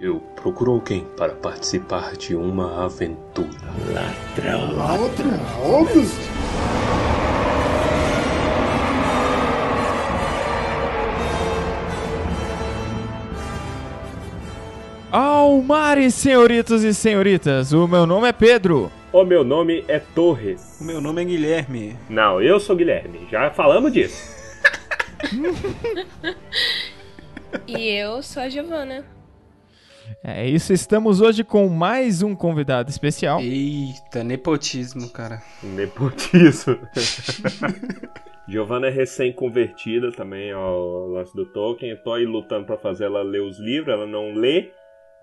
Eu 0.00 0.18
procuro 0.34 0.72
alguém 0.72 1.04
para 1.14 1.34
participar 1.34 2.16
de 2.16 2.34
uma 2.34 2.86
aventura. 2.86 3.50
Ladrão. 3.92 4.74
Ladrões? 4.74 6.10
Almares, 15.12 16.14
senhoritos 16.14 16.82
e 16.82 16.94
senhoritas, 16.94 17.72
o 17.74 17.86
meu 17.86 18.06
nome 18.06 18.26
é 18.26 18.32
Pedro. 18.32 18.90
O 19.12 19.22
meu 19.22 19.44
nome 19.44 19.84
é 19.86 19.98
Torres. 19.98 20.78
O 20.80 20.84
meu 20.84 21.02
nome 21.02 21.20
é 21.20 21.24
Guilherme. 21.26 21.94
Não, 22.08 22.40
eu 22.40 22.58
sou 22.58 22.74
Guilherme. 22.74 23.28
Já 23.30 23.50
falamos 23.50 23.92
disso. 23.92 24.40
E 27.66 27.88
eu 27.88 28.22
sou 28.22 28.44
a 28.44 28.48
Giovana. 28.48 29.04
É 30.22 30.46
isso, 30.46 30.72
estamos 30.72 31.20
hoje 31.20 31.42
com 31.44 31.68
mais 31.68 32.22
um 32.22 32.34
convidado 32.34 32.90
especial. 32.90 33.40
Eita, 33.40 34.22
nepotismo, 34.22 35.08
cara. 35.10 35.42
Nepotismo. 35.62 36.78
Giovanna 38.48 38.88
é 38.88 38.90
recém-convertida 38.90 40.10
também 40.12 40.52
ao 40.52 41.06
lance 41.06 41.34
do 41.34 41.46
Tolkien. 41.46 41.92
Eu 41.92 42.02
tô 42.02 42.12
aí 42.12 42.26
lutando 42.26 42.66
pra 42.66 42.76
fazer 42.76 43.04
ela 43.04 43.22
ler 43.22 43.42
os 43.42 43.58
livros. 43.60 43.94
Ela 43.94 44.06
não 44.06 44.34
lê, 44.34 44.72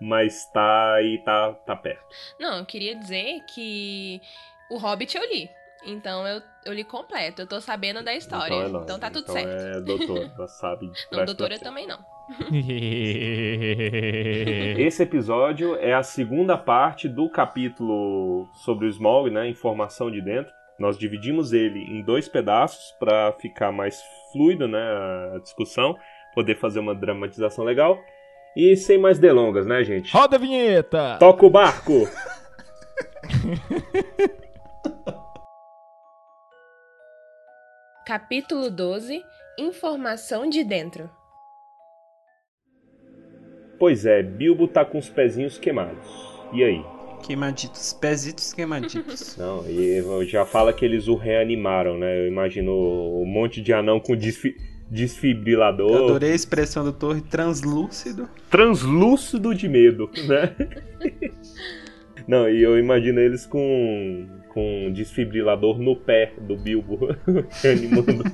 mas 0.00 0.50
tá 0.50 0.94
aí, 0.94 1.22
tá, 1.24 1.52
tá 1.52 1.76
perto. 1.76 2.02
Não, 2.40 2.58
eu 2.58 2.64
queria 2.66 2.96
dizer 2.96 3.40
que 3.54 4.20
o 4.70 4.78
Hobbit 4.78 5.16
eu 5.16 5.22
li. 5.28 5.50
Então 5.84 6.26
eu, 6.26 6.42
eu 6.64 6.72
li 6.72 6.84
completo. 6.84 7.42
Eu 7.42 7.46
tô 7.46 7.60
sabendo 7.60 8.02
da 8.02 8.14
história. 8.14 8.54
Então, 8.54 8.80
é 8.80 8.82
Então, 8.82 8.98
tá 8.98 9.10
tudo 9.10 9.24
Então 9.30 9.34
certo. 9.34 9.50
É 9.50 9.80
doutor, 9.80 10.30
ela 10.36 10.48
sabe. 10.48 10.86
de 10.90 11.06
Não, 11.12 11.24
doutora 11.24 11.58
também 11.58 11.86
não. 11.86 11.98
Esse 14.78 15.02
episódio 15.02 15.76
é 15.76 15.94
a 15.94 16.02
segunda 16.02 16.58
parte 16.58 17.08
do 17.08 17.30
capítulo 17.30 18.46
sobre 18.52 18.86
o 18.86 18.88
Smaug, 18.88 19.30
né? 19.30 19.48
Informação 19.48 20.10
de 20.10 20.20
dentro. 20.20 20.52
Nós 20.78 20.98
dividimos 20.98 21.52
ele 21.54 21.80
em 21.80 22.02
dois 22.02 22.28
pedaços 22.28 22.94
para 23.00 23.32
ficar 23.32 23.72
mais 23.72 24.02
fluido, 24.32 24.68
né? 24.68 24.78
A 25.34 25.38
discussão, 25.38 25.96
poder 26.34 26.56
fazer 26.56 26.80
uma 26.80 26.94
dramatização 26.94 27.64
legal. 27.64 27.98
E 28.56 28.76
sem 28.76 28.98
mais 28.98 29.18
delongas, 29.18 29.66
né, 29.66 29.82
gente? 29.82 30.12
Roda 30.12 30.36
a 30.36 30.38
vinheta! 30.38 31.16
Toca 31.18 31.46
o 31.46 31.50
barco! 31.50 32.06
Capítulo 38.06 38.70
12 38.70 39.22
Informação 39.58 40.48
de 40.48 40.62
dentro. 40.64 41.17
Pois 43.78 44.04
é, 44.04 44.22
Bilbo 44.22 44.66
tá 44.66 44.84
com 44.84 44.98
os 44.98 45.08
pezinhos 45.08 45.58
queimados. 45.58 46.06
E 46.52 46.64
aí? 46.64 46.84
Queimaditos, 47.22 47.92
pezitos 47.92 48.52
queimaditos. 48.52 49.36
Não, 49.38 49.64
e 49.68 50.26
já 50.26 50.44
fala 50.44 50.72
que 50.72 50.84
eles 50.84 51.08
o 51.08 51.14
reanimaram, 51.14 51.98
né? 51.98 52.20
Eu 52.20 52.28
imagino 52.28 52.72
um 52.72 53.26
monte 53.26 53.60
de 53.60 53.72
anão 53.72 54.00
com 54.00 54.16
desfi 54.16 54.56
desfibrilador. 54.90 55.90
Eu 55.90 56.04
adorei 56.04 56.32
a 56.32 56.34
expressão 56.34 56.82
do 56.82 56.92
Torre 56.94 57.20
translúcido. 57.20 58.26
translúcido 58.50 59.54
de 59.54 59.68
medo, 59.68 60.10
né? 60.26 60.54
Não, 62.26 62.48
e 62.48 62.62
eu 62.62 62.78
imagino 62.78 63.20
eles 63.20 63.44
com, 63.44 64.26
com 64.48 64.86
um 64.88 64.92
desfibrilador 64.92 65.78
no 65.78 65.94
pé 65.96 66.34
do 66.40 66.56
Bilbo, 66.56 66.98
animando. 67.64 68.24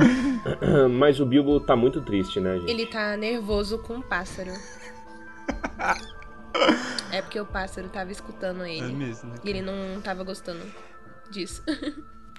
Mas 0.98 1.20
o 1.20 1.26
Bilbo 1.26 1.60
tá 1.60 1.74
muito 1.76 2.00
triste, 2.02 2.40
né, 2.40 2.58
gente? 2.58 2.70
Ele 2.70 2.86
tá 2.86 3.16
nervoso 3.16 3.78
com 3.78 3.94
um 3.94 4.02
pássaro. 4.02 4.50
É 7.12 7.22
porque 7.22 7.40
o 7.40 7.46
pássaro 7.46 7.88
tava 7.88 8.10
escutando 8.10 8.64
É 8.64 8.74
ele. 8.76 8.92
mesmo, 8.92 9.30
né? 9.30 9.36
E 9.44 9.50
ele 9.50 9.62
não 9.62 10.00
tava 10.00 10.24
gostando 10.24 10.60
disso. 11.30 11.62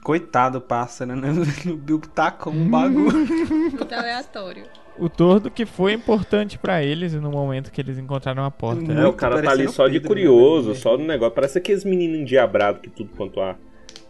Coitado 0.03 0.59
do 0.59 0.65
pássaro, 0.65 1.15
né? 1.15 1.29
O 1.71 1.77
Bilbo 1.77 2.07
tá 2.07 2.29
com 2.31 2.49
um 2.51 2.69
bagulho. 2.69 3.25
Muito 3.25 3.93
aleatório. 3.93 4.65
O 4.97 5.09
tordo 5.09 5.49
que 5.49 5.65
foi 5.65 5.93
importante 5.93 6.57
pra 6.59 6.83
eles 6.83 7.13
no 7.13 7.31
momento 7.31 7.71
que 7.71 7.81
eles 7.81 7.97
encontraram 7.97 8.43
a 8.45 8.51
porta. 8.51 8.83
É, 8.83 8.87
né? 8.95 9.05
o 9.07 9.13
cara 9.13 9.41
tá 9.41 9.51
ali 9.51 9.67
só 9.69 9.87
de 9.87 9.99
curioso, 9.99 10.69
né? 10.69 10.75
só 10.75 10.97
no 10.97 11.05
negócio. 11.05 11.33
Parece 11.33 11.57
aqueles 11.57 11.83
meninos 11.83 12.19
endiabrados 12.19 12.81
que 12.81 12.89
tudo 12.89 13.09
quanto 13.15 13.39
a 13.41 13.55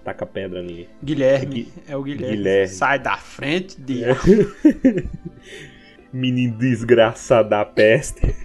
taca 0.03 0.25
pedra 0.25 0.62
nele. 0.62 0.90
Guilherme. 1.03 1.46
Gui- 1.64 1.74
É 1.88 1.96
o 1.96 2.03
Guilherme. 2.03 2.36
Guilherme. 2.38 2.68
Sai 2.68 3.00
da 3.00 3.16
frente, 3.18 3.80
de 3.80 4.02
Menino 6.12 6.58
desgraçado 6.58 7.50
da 7.50 7.63
peste. 7.63 8.36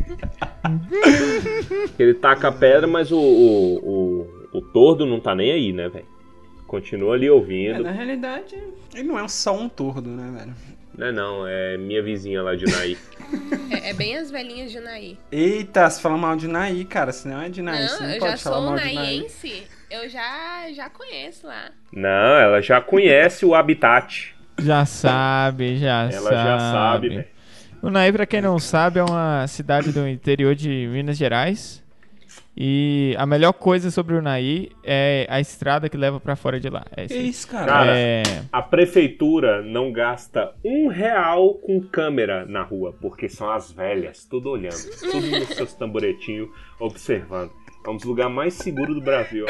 Ele 1.98 2.14
taca 2.14 2.48
a 2.48 2.52
pedra, 2.52 2.86
mas 2.86 3.10
o, 3.10 3.18
o, 3.18 4.28
o, 4.52 4.58
o 4.58 4.62
tordo 4.62 5.04
não 5.04 5.18
tá 5.18 5.34
nem 5.34 5.50
aí, 5.50 5.72
né, 5.72 5.88
velho? 5.88 6.06
Continua 6.68 7.14
ali 7.14 7.26
É, 7.26 7.32
ouvindo. 7.32 7.82
na 7.82 7.90
realidade, 7.92 8.56
ele 8.94 9.04
não 9.04 9.18
é 9.18 9.26
só 9.28 9.56
um 9.56 9.68
tordo, 9.68 10.10
né, 10.10 10.32
velho? 10.36 10.54
Não 10.96 11.06
é 11.06 11.12
não, 11.12 11.46
é 11.46 11.76
minha 11.76 12.02
vizinha 12.02 12.42
lá 12.42 12.54
de 12.54 12.64
Naí. 12.64 12.96
É, 13.70 13.90
é 13.90 13.92
bem 13.92 14.16
as 14.16 14.30
velhinhas 14.30 14.70
de 14.70 14.80
Naí. 14.80 15.18
Eita, 15.30 15.90
você 15.90 16.00
fala 16.00 16.16
mal 16.16 16.36
de 16.36 16.48
Naí, 16.48 16.84
cara. 16.84 17.12
Se 17.12 17.28
não 17.28 17.40
é 17.42 17.48
de 17.48 17.60
Naí, 17.60 17.82
não, 17.82 17.88
você 17.88 18.02
não 18.02 18.10
eu 18.10 18.18
pode 18.18 18.32
já 18.32 18.38
falar 18.38 18.56
sou 18.56 18.64
mal 18.66 18.76
de 18.78 18.84
Naí. 18.84 18.94
naiense. 18.94 19.62
Eu 19.90 20.08
já, 20.08 20.66
já 20.74 20.88
conheço 20.90 21.46
lá. 21.46 21.70
Não, 21.92 22.08
ela 22.38 22.60
já 22.62 22.80
conhece 22.80 23.44
o 23.44 23.54
habitat. 23.54 24.34
Já 24.58 24.86
sabe, 24.86 25.76
já 25.76 26.04
Ela 26.04 26.12
sabe. 26.12 26.34
já 26.34 26.58
sabe, 26.58 27.08
velho. 27.10 27.24
O 27.82 27.90
Naí, 27.90 28.10
pra 28.10 28.24
quem 28.26 28.40
não 28.40 28.58
sabe, 28.58 28.98
é 28.98 29.04
uma 29.04 29.46
cidade 29.46 29.92
do 29.92 30.08
interior 30.08 30.54
de 30.54 30.88
Minas 30.90 31.16
Gerais. 31.18 31.84
E 32.56 33.14
a 33.18 33.26
melhor 33.26 33.52
coisa 33.52 33.90
sobre 33.90 34.14
o 34.14 34.22
Naí 34.22 34.70
é 34.82 35.26
a 35.28 35.38
estrada 35.40 35.88
que 35.90 35.96
leva 35.96 36.18
pra 36.18 36.34
fora 36.36 36.58
de 36.58 36.70
lá. 36.70 36.84
É 36.96 37.04
isso. 37.04 37.14
Que 37.14 37.20
isso, 37.20 37.48
cara? 37.48 37.66
Cara, 37.66 37.98
É, 37.98 38.22
A 38.50 38.62
prefeitura 38.62 39.60
não 39.62 39.92
gasta 39.92 40.54
um 40.64 40.88
real 40.88 41.54
com 41.54 41.80
câmera 41.82 42.46
na 42.46 42.62
rua, 42.62 42.94
porque 43.00 43.28
são 43.28 43.50
as 43.50 43.70
velhas, 43.70 44.24
tudo 44.24 44.48
olhando, 44.50 44.90
tudo 45.00 45.26
nos 45.38 45.48
seus 45.50 45.74
tamboretinhos, 45.74 46.48
observando. 46.80 47.50
É 47.86 47.90
um 47.90 47.96
dos 47.96 48.04
lugares 48.04 48.34
mais 48.34 48.54
seguros 48.54 48.94
do 48.94 49.00
Brasil. 49.02 49.44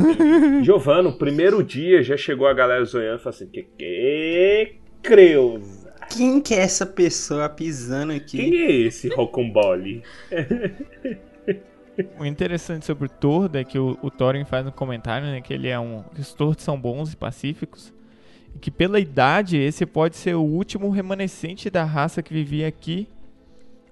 Giovano, 0.64 1.12
primeiro 1.18 1.62
dia 1.62 2.02
já 2.02 2.16
chegou 2.16 2.46
a 2.48 2.54
galera 2.54 2.84
zoando 2.84 3.16
e 3.16 3.18
falou 3.18 3.30
assim: 3.36 3.46
que 3.48 3.62
que 3.62 4.74
Creuza? 5.02 5.88
Quem 6.10 6.40
que 6.40 6.54
é 6.54 6.60
essa 6.60 6.86
pessoa 6.86 7.48
pisando 7.48 8.14
aqui? 8.14 8.38
Quem 8.38 8.62
é 8.62 8.72
esse 8.72 9.08
Rocombole? 9.08 10.02
O 12.18 12.24
interessante 12.24 12.84
sobre 12.86 13.06
o 13.06 13.08
Tordo 13.08 13.56
é 13.56 13.64
que 13.64 13.78
o, 13.78 13.98
o 14.02 14.10
Thorin 14.10 14.44
faz 14.44 14.64
no 14.64 14.72
comentário 14.72 15.26
né, 15.26 15.40
que 15.40 15.52
ele 15.52 15.68
é 15.68 15.78
um. 15.78 16.02
que 16.14 16.20
os 16.20 16.32
Tordos 16.32 16.62
são 16.64 16.78
bons 16.80 17.12
e 17.12 17.16
pacíficos. 17.16 17.92
E 18.54 18.58
que 18.58 18.70
pela 18.70 19.00
idade 19.00 19.56
esse 19.56 19.84
pode 19.84 20.16
ser 20.16 20.34
o 20.34 20.42
último 20.42 20.90
remanescente 20.90 21.68
da 21.70 21.84
raça 21.84 22.22
que 22.22 22.32
vivia 22.32 22.68
aqui. 22.68 23.08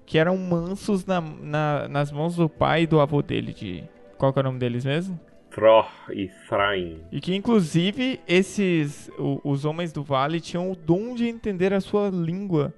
Que 0.05 0.17
eram 0.17 0.37
mansos 0.37 1.05
na, 1.05 1.19
na- 1.19 1.87
nas 1.89 2.11
mãos 2.11 2.35
do 2.37 2.47
pai 2.47 2.83
e 2.83 2.87
do 2.87 2.99
avô 3.01 3.21
dele. 3.21 3.53
De, 3.53 3.83
qual 4.17 4.31
que 4.31 4.39
é 4.39 4.41
o 4.41 4.43
nome 4.45 4.57
deles 4.59 4.85
mesmo? 4.85 5.19
Thror 5.51 5.89
e 6.13 6.29
Thrain. 6.47 7.01
E 7.11 7.19
que 7.19 7.35
inclusive 7.35 8.19
esses. 8.27 9.09
o- 9.19 9.41
os 9.43 9.65
homens 9.65 9.91
do 9.91 10.01
vale 10.03 10.39
tinham 10.39 10.71
o 10.71 10.75
dom 10.75 11.13
de 11.13 11.27
entender 11.27 11.73
a 11.73 11.81
sua 11.81 12.09
língua. 12.09 12.73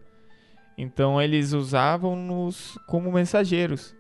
Então 0.76 1.22
eles 1.22 1.54
usavam-nos 1.54 2.80
como 2.88 3.12
mensageiros. 3.12 3.96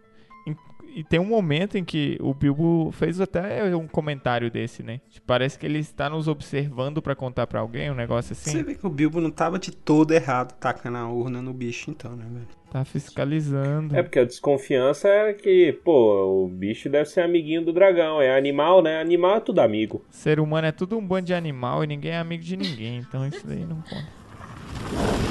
E- 0.95 1.03
tem 1.03 1.19
um 1.19 1.25
momento 1.25 1.77
em 1.77 1.83
que 1.83 2.17
o 2.21 2.33
Bilbo 2.33 2.91
fez 2.91 3.19
até 3.21 3.75
um 3.75 3.87
comentário 3.87 4.49
desse, 4.51 4.81
né? 4.83 4.99
Tipo, 5.09 5.25
Parece 5.27 5.57
que 5.59 5.65
ele 5.65 5.79
está 5.79 6.09
nos 6.09 6.27
observando 6.27 7.01
pra 7.01 7.15
contar 7.15 7.45
pra 7.47 7.59
alguém, 7.59 7.91
um 7.91 7.95
negócio 7.95 8.33
Você 8.35 8.49
assim. 8.49 8.63
vê 8.63 8.75
que 8.75 8.85
o 8.85 8.89
Bilbo 8.89 9.21
não 9.21 9.29
tava 9.31 9.59
de 9.59 9.71
todo 9.71 10.11
errado 10.11 10.53
tacando 10.59 10.97
a 10.97 11.07
urna 11.07 11.41
no 11.41 11.53
bicho, 11.53 11.91
então, 11.91 12.15
né, 12.15 12.25
velho? 12.31 12.47
Tá 12.71 12.85
fiscalizando. 12.85 13.95
É 13.95 14.03
porque 14.03 14.19
a 14.19 14.25
desconfiança 14.25 15.07
é 15.07 15.33
que, 15.33 15.73
pô, 15.83 16.43
o 16.45 16.47
bicho 16.47 16.87
deve 16.89 17.09
ser 17.09 17.21
amiguinho 17.21 17.63
do 17.65 17.73
dragão. 17.73 18.21
É 18.21 18.37
animal, 18.37 18.81
né? 18.83 18.99
Animal 19.01 19.37
é 19.37 19.39
tudo 19.39 19.59
amigo. 19.59 20.03
Ser 20.11 20.39
humano 20.39 20.67
é 20.67 20.71
tudo 20.71 20.97
um 20.97 21.05
bando 21.05 21.25
de 21.27 21.33
animal 21.33 21.83
e 21.83 21.87
ninguém 21.87 22.11
é 22.11 22.17
amigo 22.19 22.43
de 22.43 22.55
ninguém. 22.55 22.97
Então 22.99 23.25
isso 23.27 23.45
daí 23.47 23.65
não 23.65 23.81
conta. 23.81 25.28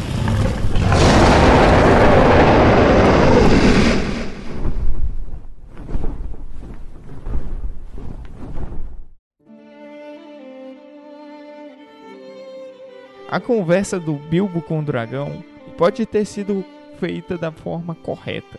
A 13.28 13.38
conversa 13.38 14.00
do 14.00 14.14
Bilbo 14.14 14.62
com 14.62 14.80
o 14.80 14.84
dragão 14.84 15.44
pode 15.76 16.04
ter 16.06 16.24
sido 16.24 16.64
feita 16.98 17.36
da 17.36 17.52
forma 17.52 17.94
correta. 17.94 18.58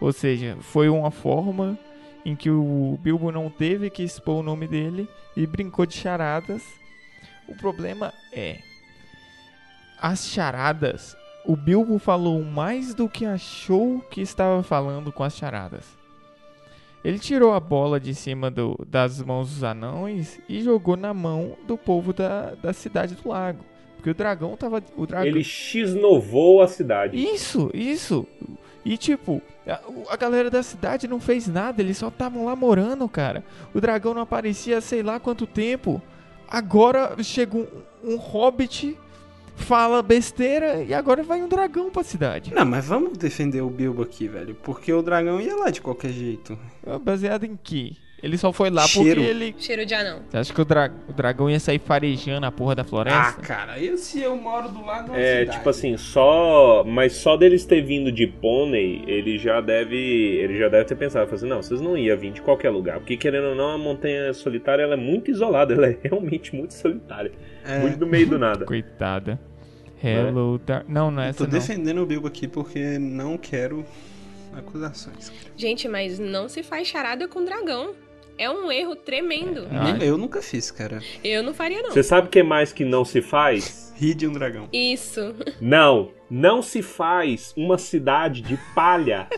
Ou 0.00 0.12
seja, 0.12 0.56
foi 0.60 0.88
uma 0.88 1.10
forma 1.10 1.78
em 2.24 2.34
que 2.34 2.50
o 2.50 2.98
Bilbo 3.00 3.30
não 3.30 3.48
teve 3.48 3.88
que 3.90 4.02
expor 4.02 4.40
o 4.40 4.42
nome 4.42 4.66
dele 4.66 5.08
e 5.36 5.46
brincou 5.46 5.86
de 5.86 5.94
charadas. 5.94 6.62
O 7.48 7.54
problema 7.54 8.12
é 8.32 8.58
as 10.00 10.26
charadas 10.26 11.16
o 11.46 11.56
Bilbo 11.56 11.98
falou 11.98 12.42
mais 12.42 12.94
do 12.94 13.06
que 13.08 13.26
achou 13.26 14.00
que 14.10 14.22
estava 14.22 14.62
falando 14.62 15.12
com 15.12 15.22
as 15.22 15.36
charadas. 15.36 15.84
Ele 17.04 17.18
tirou 17.18 17.52
a 17.52 17.60
bola 17.60 18.00
de 18.00 18.14
cima 18.14 18.50
do- 18.50 18.82
das 18.88 19.20
mãos 19.22 19.50
dos 19.50 19.62
anões 19.62 20.40
e 20.48 20.62
jogou 20.62 20.96
na 20.96 21.12
mão 21.12 21.54
do 21.66 21.76
povo 21.76 22.14
da, 22.14 22.54
da 22.54 22.72
cidade 22.72 23.14
do 23.14 23.28
lago. 23.28 23.62
Porque 24.04 24.10
o 24.10 24.14
dragão 24.14 24.54
tava. 24.54 24.82
O 24.98 25.06
dragão... 25.06 25.26
Ele 25.26 25.42
x-novou 25.42 26.60
a 26.60 26.68
cidade. 26.68 27.16
Isso, 27.16 27.70
isso. 27.72 28.26
E 28.84 28.98
tipo, 28.98 29.40
a, 29.66 29.80
a 30.10 30.16
galera 30.16 30.50
da 30.50 30.62
cidade 30.62 31.08
não 31.08 31.18
fez 31.18 31.48
nada, 31.48 31.80
eles 31.80 31.96
só 31.96 32.08
estavam 32.08 32.44
lá 32.44 32.54
morando, 32.54 33.08
cara. 33.08 33.42
O 33.72 33.80
dragão 33.80 34.12
não 34.12 34.20
aparecia 34.20 34.76
há 34.76 34.80
sei 34.82 35.02
lá 35.02 35.18
quanto 35.18 35.46
tempo. 35.46 36.02
Agora 36.46 37.16
chega 37.24 37.56
um, 37.56 37.66
um 38.04 38.16
hobbit, 38.18 38.94
fala 39.56 40.02
besteira 40.02 40.82
e 40.82 40.92
agora 40.92 41.22
vai 41.22 41.42
um 41.42 41.48
dragão 41.48 41.90
pra 41.90 42.02
cidade. 42.02 42.52
Não, 42.52 42.66
mas 42.66 42.84
vamos 42.84 43.16
defender 43.16 43.62
o 43.62 43.70
Bilbo 43.70 44.02
aqui, 44.02 44.28
velho. 44.28 44.54
Porque 44.54 44.92
o 44.92 45.00
dragão 45.00 45.40
ia 45.40 45.56
lá 45.56 45.70
de 45.70 45.80
qualquer 45.80 46.10
jeito. 46.10 46.58
Baseado 47.02 47.44
em 47.44 47.56
que? 47.56 47.96
Ele 48.22 48.38
só 48.38 48.52
foi 48.54 48.70
lá 48.70 48.86
Cheiro. 48.86 49.16
porque 49.20 49.30
ele. 49.30 49.54
Cheiro 49.58 49.84
de 49.84 49.92
anão. 49.92 50.20
Você 50.30 50.36
acha 50.38 50.54
que 50.54 50.60
o, 50.60 50.64
dra- 50.64 50.90
o 51.08 51.12
dragão 51.12 51.50
ia 51.50 51.60
sair 51.60 51.78
farejando 51.78 52.46
a 52.46 52.50
porra 52.50 52.74
da 52.74 52.80
Ah, 52.80 52.84
floresta? 52.86 53.42
cara, 53.42 53.78
eu 53.78 53.98
se 53.98 54.22
eu 54.22 54.34
moro 54.36 54.68
do 54.70 54.82
lado 54.82 55.12
da 55.12 55.18
É, 55.18 55.40
cidade. 55.40 55.58
tipo 55.58 55.68
assim, 55.68 55.96
só. 55.98 56.82
Mas 56.86 57.12
só 57.14 57.36
deles 57.36 57.66
ter 57.66 57.82
vindo 57.82 58.10
de 58.10 58.26
pônei, 58.26 59.02
ele 59.06 59.36
já 59.36 59.60
deve. 59.60 59.96
Ele 59.96 60.56
já 60.58 60.68
deve 60.70 60.84
ter 60.86 60.94
pensado, 60.94 61.34
assim, 61.34 61.46
não, 61.46 61.62
vocês 61.62 61.82
não 61.82 61.98
iam 61.98 62.16
vir 62.16 62.32
de 62.32 62.40
qualquer 62.40 62.70
lugar. 62.70 62.98
Porque 62.98 63.16
querendo 63.16 63.48
ou 63.48 63.54
não, 63.54 63.70
a 63.72 63.78
montanha 63.78 64.32
solitária 64.32 64.82
ela 64.82 64.94
é 64.94 64.96
muito 64.96 65.30
isolada, 65.30 65.74
ela 65.74 65.86
é 65.88 65.98
realmente 66.02 66.54
muito 66.56 66.72
solitária. 66.72 67.30
É, 67.66 67.78
Muito 67.80 67.98
no 68.00 68.06
meio 68.06 68.26
do 68.26 68.38
nada. 68.38 68.64
Coitada. 68.64 69.38
Hello, 70.02 70.58
Dar... 70.64 70.84
Não, 70.88 71.10
não 71.10 71.22
é 71.22 71.26
eu 71.26 71.30
essa 71.30 71.38
tô 71.38 71.44
não. 71.44 71.50
defendendo 71.50 72.02
o 72.02 72.06
Bilbo 72.06 72.26
aqui 72.28 72.46
porque 72.48 72.98
não 72.98 73.36
quero 73.38 73.84
acusações. 74.56 75.32
Gente, 75.56 75.88
mas 75.88 76.18
não 76.18 76.48
se 76.48 76.62
faz 76.62 76.86
charada 76.88 77.26
com 77.28 77.44
dragão. 77.44 77.94
É 78.36 78.50
um 78.50 78.70
erro 78.70 78.96
tremendo. 78.96 79.66
Ah. 79.70 79.96
Eu 80.02 80.18
nunca 80.18 80.42
fiz, 80.42 80.70
cara. 80.70 81.00
Eu 81.22 81.42
não 81.42 81.54
faria, 81.54 81.82
não. 81.82 81.90
Você 81.90 82.02
sabe 82.02 82.26
o 82.26 82.30
que 82.30 82.42
mais 82.42 82.72
que 82.72 82.84
não 82.84 83.04
se 83.04 83.22
faz? 83.22 83.92
Ri 83.96 84.14
de 84.14 84.26
um 84.26 84.32
dragão. 84.32 84.68
Isso. 84.72 85.34
Não, 85.60 86.10
não 86.28 86.62
se 86.62 86.82
faz 86.82 87.54
uma 87.56 87.78
cidade 87.78 88.40
de 88.40 88.58
palha 88.74 89.28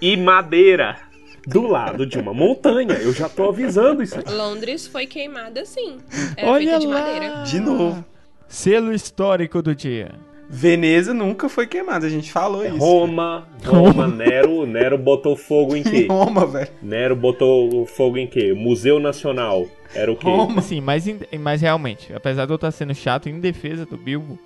e 0.00 0.16
madeira 0.16 0.98
do 1.46 1.66
lado 1.66 2.04
de 2.04 2.18
uma 2.18 2.34
montanha. 2.34 2.94
Eu 2.94 3.12
já 3.12 3.28
tô 3.28 3.48
avisando 3.48 4.02
isso 4.02 4.18
aqui. 4.18 4.32
Londres 4.32 4.86
foi 4.86 5.06
queimada 5.06 5.64
sim. 5.64 5.98
É 6.36 6.44
Olha 6.44 6.64
feita 6.64 6.78
de 6.80 6.86
lá! 6.86 7.00
madeira. 7.00 7.42
De 7.44 7.60
novo. 7.60 8.04
Selo 8.48 8.92
histórico 8.92 9.62
do 9.62 9.74
dia. 9.74 10.12
Veneza 10.54 11.14
nunca 11.14 11.48
foi 11.48 11.66
queimada, 11.66 12.06
a 12.06 12.10
gente 12.10 12.30
falou 12.30 12.62
isso. 12.62 12.76
Roma, 12.76 13.48
Roma, 13.64 14.06
Nero, 14.06 14.66
Nero 14.66 14.98
botou 14.98 15.34
fogo 15.34 15.74
em 15.74 15.80
quê? 15.82 16.06
Roma, 16.10 16.44
velho. 16.44 16.68
Nero 16.82 17.16
botou 17.16 17.86
fogo 17.86 18.18
em 18.18 18.26
quê? 18.26 18.52
Museu 18.52 19.00
Nacional. 19.00 19.66
Era 19.94 20.12
o 20.12 20.16
quê? 20.16 20.26
Roma. 20.26 20.60
Sim, 20.60 20.82
mas, 20.82 21.06
mas 21.40 21.62
realmente, 21.62 22.12
apesar 22.12 22.44
de 22.44 22.52
eu 22.52 22.56
estar 22.56 22.70
sendo 22.70 22.94
chato 22.94 23.30
em 23.30 23.40
defesa 23.40 23.86
do 23.86 23.96
Bilbo, 23.96 24.38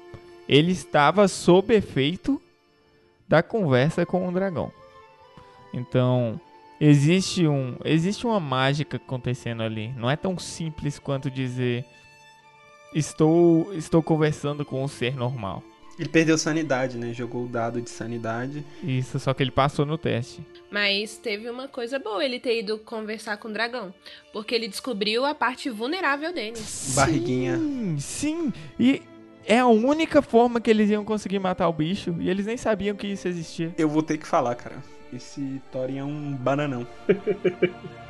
ele 0.48 0.70
estava 0.70 1.26
sob 1.26 1.74
efeito 1.74 2.40
da 3.28 3.42
conversa 3.42 4.06
com 4.06 4.28
o 4.28 4.30
dragão. 4.30 4.70
Então, 5.74 6.40
existe 6.80 7.48
um, 7.48 7.74
existe 7.84 8.24
uma 8.28 8.38
mágica 8.38 8.96
acontecendo 8.96 9.60
ali. 9.60 9.92
Não 9.96 10.08
é 10.08 10.14
tão 10.14 10.38
simples 10.38 11.00
quanto 11.00 11.28
dizer 11.28 11.84
estou 12.94 13.74
estou 13.74 14.00
conversando 14.04 14.64
com 14.64 14.84
um 14.84 14.86
ser 14.86 15.16
normal. 15.16 15.64
Ele 15.98 16.08
perdeu 16.08 16.36
sanidade, 16.36 16.98
né? 16.98 17.12
Jogou 17.14 17.44
o 17.44 17.48
dado 17.48 17.80
de 17.80 17.88
sanidade. 17.88 18.64
Isso, 18.82 19.18
só 19.18 19.32
que 19.32 19.42
ele 19.42 19.50
passou 19.50 19.86
no 19.86 19.96
teste. 19.96 20.46
Mas 20.70 21.16
teve 21.16 21.48
uma 21.48 21.68
coisa 21.68 21.98
boa 21.98 22.22
ele 22.24 22.38
ter 22.38 22.60
ido 22.60 22.78
conversar 22.78 23.38
com 23.38 23.48
o 23.48 23.52
dragão. 23.52 23.94
Porque 24.32 24.54
ele 24.54 24.68
descobriu 24.68 25.24
a 25.24 25.34
parte 25.34 25.70
vulnerável 25.70 26.32
dele. 26.32 26.58
Barriguinha. 26.94 27.56
Sim, 27.56 27.96
sim. 27.98 28.52
E 28.78 29.02
é 29.46 29.58
a 29.58 29.66
única 29.66 30.20
forma 30.20 30.60
que 30.60 30.70
eles 30.70 30.90
iam 30.90 31.04
conseguir 31.04 31.38
matar 31.38 31.68
o 31.68 31.72
bicho. 31.72 32.14
E 32.20 32.28
eles 32.28 32.44
nem 32.44 32.56
sabiam 32.56 32.94
que 32.94 33.06
isso 33.06 33.26
existia. 33.26 33.74
Eu 33.78 33.88
vou 33.88 34.02
ter 34.02 34.18
que 34.18 34.26
falar, 34.26 34.54
cara. 34.54 34.82
Esse 35.12 35.62
Thorin 35.72 35.98
é 35.98 36.04
um 36.04 36.32
bananão. 36.34 36.86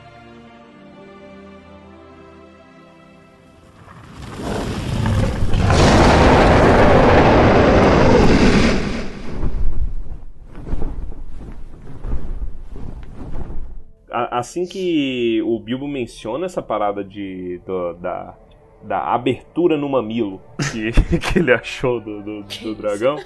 Assim 14.39 14.67
que 14.67 15.41
o 15.47 15.59
Bilbo 15.59 15.89
menciona 15.89 16.45
essa 16.47 16.61
parada 16.61 17.03
de, 17.03 17.59
do- 17.65 17.95
da, 17.95 18.35
da 18.83 18.99
abertura 19.15 19.77
no 19.79 19.89
mamilo 19.89 20.43
que, 20.73 20.91
que 21.33 21.39
ele 21.39 21.53
achou 21.53 22.01
do, 22.01 22.23
do, 22.23 22.43
do 22.43 22.75
dragão, 22.75 23.17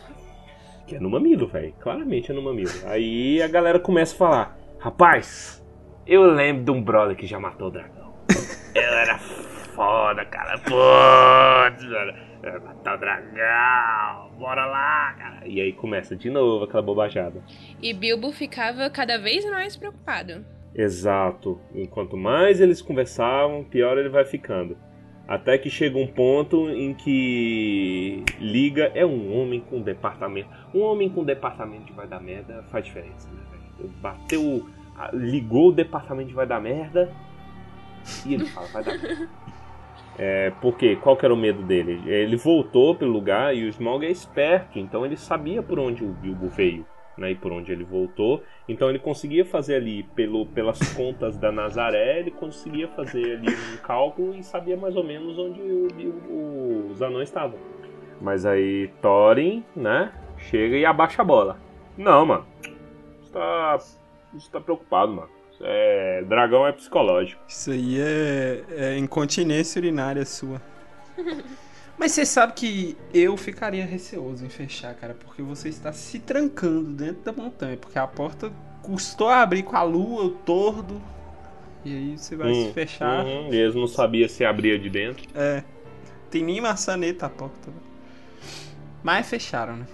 que 0.87 0.95
é 0.95 1.01
no 1.01 1.11
mamilo, 1.11 1.49
velho. 1.49 1.73
Claramente 1.81 2.31
é 2.31 2.35
no 2.35 2.43
mamilo. 2.43 2.71
Aí 2.87 3.43
a 3.43 3.49
galera 3.49 3.81
começa 3.81 4.15
a 4.15 4.19
falar: 4.19 4.59
Rapaz, 4.79 5.65
eu 6.07 6.23
lembro 6.23 6.63
de 6.65 6.71
um 6.71 6.81
brother 6.83 7.17
que 7.17 7.27
já 7.27 7.41
matou 7.41 7.69
o 7.69 7.71
dragão. 7.73 8.13
Ele 8.73 8.85
era 8.85 9.19
foda, 9.19 10.25
cara. 10.27 10.59
Putz. 10.59 11.85
É, 12.43 12.59
Matar 12.59 12.97
o 12.97 13.01
dragão, 13.01 14.31
bora 14.39 14.65
lá, 14.65 15.13
cara. 15.19 15.47
E 15.47 15.61
aí 15.61 15.73
começa 15.75 16.17
de 16.17 16.31
novo 16.31 16.65
aquela 16.65 16.83
bobajada. 16.83 17.43
E 17.83 17.93
Bilbo 17.93 18.31
ficava 18.33 18.89
cada 18.89 19.19
vez 19.19 19.45
mais 19.51 19.77
preocupado. 19.77 20.43
Exato. 20.75 21.61
E 21.75 21.87
quanto 21.87 22.17
mais 22.17 22.61
eles 22.61 22.81
conversavam, 22.81 23.65
pior 23.65 23.99
ele 23.99 24.09
vai 24.09 24.25
ficando. 24.25 24.77
Até 25.27 25.57
que 25.59 25.71
chega 25.71 25.97
um 25.97 26.09
ponto 26.09 26.69
em 26.71 26.93
que 26.93 28.25
Liga 28.41 28.91
é 28.95 29.07
um 29.07 29.39
homem 29.39 29.61
com 29.61 29.81
departamento. 29.81 30.49
Um 30.75 30.81
homem 30.81 31.09
com 31.09 31.25
departamento 31.25 31.85
de 31.85 31.93
vai 31.93 32.09
dar 32.09 32.21
merda 32.21 32.65
faz 32.65 32.85
diferença, 32.85 33.29
né, 33.31 33.41
velho? 33.51 33.93
Bateu. 34.01 34.67
Ligou 35.13 35.69
o 35.69 35.73
departamento 35.73 36.29
de 36.29 36.35
vai 36.35 36.47
dar 36.47 36.61
merda 36.61 37.11
e 38.27 38.35
ele 38.35 38.45
fala, 38.47 38.67
vai 38.69 38.85
dar 38.85 38.99
merda. 38.99 39.29
É, 40.19 40.51
por 40.61 40.77
quê? 40.77 40.97
Qual 41.01 41.17
que 41.17 41.25
era 41.25 41.33
o 41.33 41.37
medo 41.37 41.63
dele? 41.63 42.03
Ele 42.07 42.37
voltou 42.37 42.95
pelo 42.95 43.13
lugar 43.13 43.57
e 43.57 43.65
o 43.65 43.69
Smaug 43.69 44.05
é 44.05 44.11
esperto, 44.11 44.79
então 44.79 45.07
ele 45.07 45.17
sabia 45.17 45.63
por 45.63 45.79
onde 45.79 46.05
o 46.05 46.09
Bilbo 46.09 46.49
veio. 46.49 46.85
Né, 47.19 47.33
e 47.33 47.35
por 47.35 47.53
onde 47.53 47.71
ele 47.71 47.85
voltou, 47.85 48.43
então 48.67 48.89
ele 48.89 48.99
conseguia 48.99 49.45
fazer 49.45 49.75
ali 49.75 50.05
pelo, 50.15 50.47
pelas 50.47 50.79
contas 50.95 51.37
da 51.37 51.53
Nazaré, 51.53 52.21
ele 52.21 52.31
conseguia 52.31 52.89
fazer 52.89 53.33
ali 53.37 53.49
um 53.49 53.77
cálculo 53.79 54.35
e 54.35 54.43
sabia 54.43 54.77
mais 54.77 54.97
ou 54.97 55.05
menos 55.05 55.37
onde 55.37 55.61
o- 55.61 55.89
o- 56.31 56.89
os 56.91 57.03
anões 57.03 57.29
estavam. 57.29 57.59
Mas 58.21 58.47
aí 58.47 58.89
Thorin, 59.03 59.63
né, 59.77 60.13
chega 60.39 60.77
e 60.79 60.85
abaixa 60.87 61.21
a 61.21 61.25
bola. 61.25 61.59
Não, 61.99 62.25
mano, 62.25 62.47
você 63.21 63.33
tá, 63.33 63.77
você 64.33 64.51
tá 64.51 64.61
preocupado, 64.61 65.13
mano. 65.13 65.29
É, 65.61 66.23
dragão 66.27 66.67
é 66.67 66.73
psicológico. 66.73 67.43
Isso 67.47 67.71
aí 67.71 68.01
é, 68.01 68.65
é 68.71 68.97
incontinência 68.97 69.79
urinária 69.79 70.25
sua. 70.25 70.59
Mas 72.01 72.13
você 72.13 72.25
sabe 72.25 72.55
que 72.55 72.97
eu 73.13 73.37
ficaria 73.37 73.85
receoso 73.85 74.43
em 74.43 74.49
fechar, 74.49 74.95
cara, 74.95 75.13
porque 75.13 75.43
você 75.43 75.69
está 75.69 75.93
se 75.93 76.19
trancando 76.19 76.95
dentro 76.95 77.23
da 77.25 77.31
montanha, 77.33 77.77
porque 77.77 77.99
a 77.99 78.07
porta 78.07 78.51
custou 78.83 79.29
abrir 79.29 79.65
com 79.65 79.77
a 79.77 79.83
lua, 79.83 80.25
o 80.25 80.31
tordo. 80.31 80.99
E 81.85 81.95
aí 81.95 82.17
você 82.17 82.35
vai 82.37 82.53
Hum, 82.53 82.69
se 82.69 82.73
fechar. 82.73 83.27
Uhum, 83.27 83.53
e 83.53 83.57
eles 83.57 83.75
não 83.75 83.87
sabiam 83.87 84.27
se 84.31 84.43
abria 84.47 84.79
de 84.79 84.89
dentro. 84.89 85.29
É. 85.35 85.63
Tem 86.31 86.43
nem 86.43 86.59
maçaneta 86.59 87.27
a 87.27 87.29
porta. 87.29 87.71
Mas 89.03 89.29
fecharam, 89.29 89.77
né? 89.77 89.87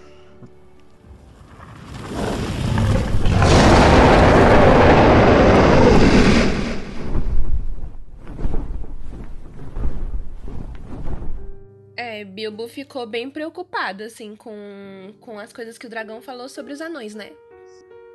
Bilbo 12.36 12.68
ficou 12.68 13.06
bem 13.06 13.30
preocupado, 13.30 14.04
assim, 14.04 14.36
com, 14.36 15.14
com 15.20 15.38
as 15.38 15.54
coisas 15.54 15.78
que 15.78 15.86
o 15.86 15.88
dragão 15.88 16.20
falou 16.20 16.50
sobre 16.50 16.70
os 16.74 16.82
anões, 16.82 17.14
né? 17.14 17.32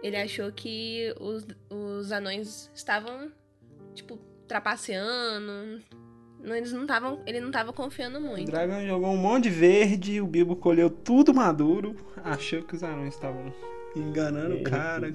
Ele 0.04 0.16
achou 0.16 0.52
que 0.52 1.12
os, 1.20 1.44
os 1.72 2.12
anões 2.12 2.70
estavam, 2.72 3.32
tipo, 3.96 4.20
trapaceando. 4.48 5.82
Não, 6.40 6.56
eles 6.56 6.72
não 6.72 6.84
estavam. 6.84 7.20
Ele 7.26 7.40
não 7.40 7.50
tava 7.50 7.74
confiando 7.74 8.20
O 8.20 8.22
muito. 8.22 8.52
dragão 8.52 8.86
jogou 8.86 9.10
um 9.10 9.18
monte 9.18 9.46
de 9.46 9.50
verde, 9.50 10.22
o 10.22 10.28
Bilbo 10.28 10.56
colheu 10.56 10.92
tudo 10.92 11.34
maduro, 11.34 11.96
achou 12.24 12.62
que 12.62 12.76
os 12.76 12.84
anões 12.84 13.16
estavam 13.16 13.52
enganando 13.96 14.56
o 14.58 14.64
cara. 14.64 15.12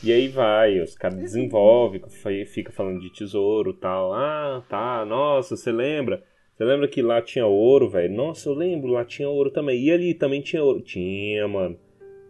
E 0.00 0.12
aí 0.12 0.28
vai, 0.28 0.80
os 0.80 0.94
caras 0.94 1.18
desenvolvem, 1.18 2.00
fica 2.46 2.70
falando 2.70 3.00
de 3.00 3.12
tesouro 3.12 3.70
e 3.70 3.80
tal. 3.80 4.14
Ah, 4.14 4.62
tá, 4.68 5.04
nossa, 5.04 5.56
você 5.56 5.72
lembra? 5.72 6.22
Você 6.58 6.64
lembra 6.64 6.88
que 6.88 7.00
lá 7.00 7.22
tinha 7.22 7.46
ouro, 7.46 7.88
velho? 7.88 8.12
Nossa, 8.12 8.48
eu 8.48 8.52
lembro, 8.52 8.90
lá 8.90 9.04
tinha 9.04 9.28
ouro 9.28 9.48
também. 9.48 9.80
E 9.80 9.92
ali 9.92 10.12
também 10.12 10.40
tinha 10.40 10.60
ouro. 10.60 10.80
Tinha, 10.80 11.46
mano. 11.46 11.78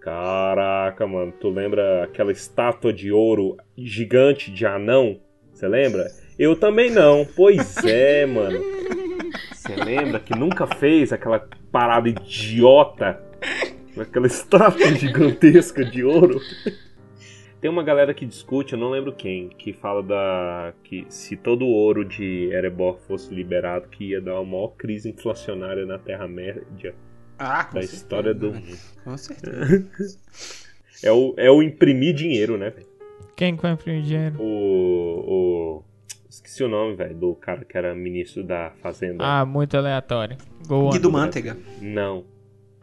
Caraca, 0.02 1.06
mano. 1.06 1.32
Tu 1.40 1.48
lembra 1.48 2.04
aquela 2.04 2.30
estátua 2.30 2.92
de 2.92 3.10
ouro 3.10 3.56
gigante 3.74 4.50
de 4.50 4.66
anão? 4.66 5.18
Você 5.50 5.66
lembra? 5.66 6.06
Eu 6.38 6.54
também 6.54 6.90
não. 6.90 7.26
Pois 7.34 7.78
é, 7.86 8.26
mano. 8.26 8.60
Você 9.50 9.74
lembra 9.74 10.20
que 10.20 10.38
nunca 10.38 10.66
fez 10.66 11.10
aquela 11.10 11.48
parada 11.72 12.10
idiota? 12.10 13.18
Aquela 13.96 14.26
estátua 14.26 14.88
gigantesca 14.94 15.82
de 15.86 16.04
ouro? 16.04 16.38
Tem 17.60 17.68
uma 17.68 17.82
galera 17.82 18.14
que 18.14 18.24
discute, 18.24 18.74
eu 18.74 18.78
não 18.78 18.90
lembro 18.90 19.12
quem, 19.12 19.48
que 19.48 19.72
fala 19.72 20.00
da 20.02 20.72
que 20.84 21.04
se 21.08 21.36
todo 21.36 21.64
o 21.64 21.68
ouro 21.68 22.04
de 22.04 22.50
Erebor 22.52 22.98
fosse 23.00 23.34
liberado, 23.34 23.88
que 23.88 24.10
ia 24.10 24.20
dar 24.20 24.34
uma 24.34 24.44
maior 24.44 24.68
crise 24.76 25.10
inflacionária 25.10 25.84
na 25.84 25.98
Terra-média 25.98 26.94
Ah, 27.36 27.64
com 27.64 27.74
da 27.74 27.80
certeza. 27.82 27.96
história 27.96 28.32
do 28.34 28.52
Com 29.02 29.16
certeza. 29.16 29.90
é 31.02 31.10
o, 31.10 31.34
é 31.36 31.50
o 31.50 31.60
imprimir 31.60 32.14
dinheiro, 32.14 32.56
né? 32.56 32.70
velho? 32.70 32.86
Quem 33.34 33.56
que 33.56 33.62
vai 33.62 33.72
imprimir 33.72 34.02
dinheiro? 34.02 34.36
O, 34.40 35.24
o 35.26 35.84
esqueci 36.30 36.62
o 36.62 36.68
nome, 36.68 36.94
velho, 36.94 37.16
do 37.16 37.34
cara 37.34 37.64
que 37.64 37.76
era 37.76 37.92
ministro 37.92 38.44
da 38.44 38.70
Fazenda. 38.80 39.24
Ah, 39.24 39.44
muito 39.44 39.76
aleatório. 39.76 40.36
Go. 40.68 40.90
Guido 40.90 41.10
Mantega. 41.10 41.56
Não. 41.82 42.24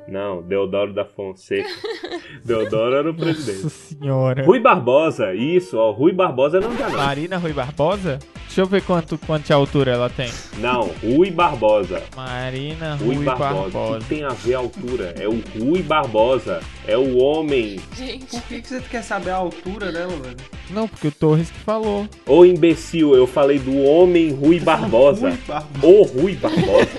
Não, 0.07 0.41
Deodoro 0.43 0.93
da 0.93 1.03
Fonseca. 1.03 1.67
Deodoro 2.45 2.95
era 2.95 3.09
o 3.09 3.13
Nossa 3.13 3.25
presidente. 3.25 3.69
senhora. 3.71 4.45
Rui 4.45 4.59
Barbosa, 4.59 5.33
isso, 5.33 5.77
ó. 5.77 5.91
Rui 5.91 6.12
Barbosa 6.12 6.59
não 6.59 6.77
já 6.77 6.89
não. 6.89 6.97
Marina 6.97 7.38
Rui 7.38 7.53
Barbosa? 7.53 8.19
Deixa 8.45 8.62
eu 8.62 8.67
ver 8.67 8.83
quanto, 8.83 9.17
quanto 9.17 9.45
de 9.47 9.53
altura 9.53 9.91
ela 9.91 10.09
tem. 10.09 10.29
Não, 10.59 10.91
Rui 11.03 11.31
Barbosa. 11.31 12.03
Marina 12.15 12.95
Rui 12.95 13.15
Rui 13.15 13.25
Barbosa. 13.25 13.53
O 13.53 13.62
Barbosa. 13.71 14.00
que 14.00 14.05
tem 14.05 14.24
a 14.24 14.29
ver 14.29 14.53
a 14.53 14.57
altura? 14.59 15.15
É 15.19 15.27
o 15.27 15.41
Rui 15.59 15.81
Barbosa. 15.81 16.59
É 16.88 16.95
o 16.97 17.17
homem. 17.17 17.79
Gente, 17.95 18.27
Por 18.27 18.41
que, 18.43 18.62
que 18.62 18.67
você 18.67 18.81
quer 18.81 19.01
saber 19.01 19.31
a 19.31 19.38
altura 19.38 19.91
dela, 19.91 20.13
velho? 20.17 20.38
Não, 20.69 20.88
porque 20.88 21.07
o 21.07 21.12
Torres 21.12 21.50
que 21.50 21.59
falou. 21.59 22.07
Ô 22.27 22.45
imbecil, 22.45 23.15
eu 23.15 23.25
falei 23.25 23.57
do 23.57 23.75
homem 23.83 24.31
Rui 24.31 24.59
Barbosa. 24.59 25.29
Rui 25.29 25.38
Barbosa. 25.47 25.88
O 25.88 26.03
Rui 26.03 26.35
Barbosa. 26.35 26.89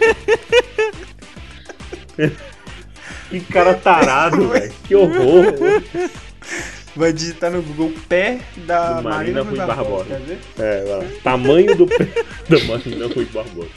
que 3.30 3.40
cara 3.40 3.74
tarado, 3.74 4.48
velho. 4.50 4.72
Que 4.84 4.94
horror. 4.94 5.54
Vai 6.94 7.12
digitar 7.12 7.50
no 7.50 7.60
Google 7.60 7.92
pé 8.08 8.40
da 8.66 8.94
Do 8.94 9.04
Marina, 9.04 9.42
Marina 9.42 9.42
Rui 9.42 9.56
Barbosa. 9.58 9.76
Barbosa. 9.76 10.04
Quer 10.06 10.20
ver? 10.20 10.38
É, 10.58 10.84
vai 10.84 10.98
lá. 10.98 11.04
Tamanho 11.22 11.76
do 11.76 11.86
pé 11.86 12.04
da 12.48 12.64
Marina 12.64 13.06
Rui 13.06 13.24
Barbosa. 13.26 13.68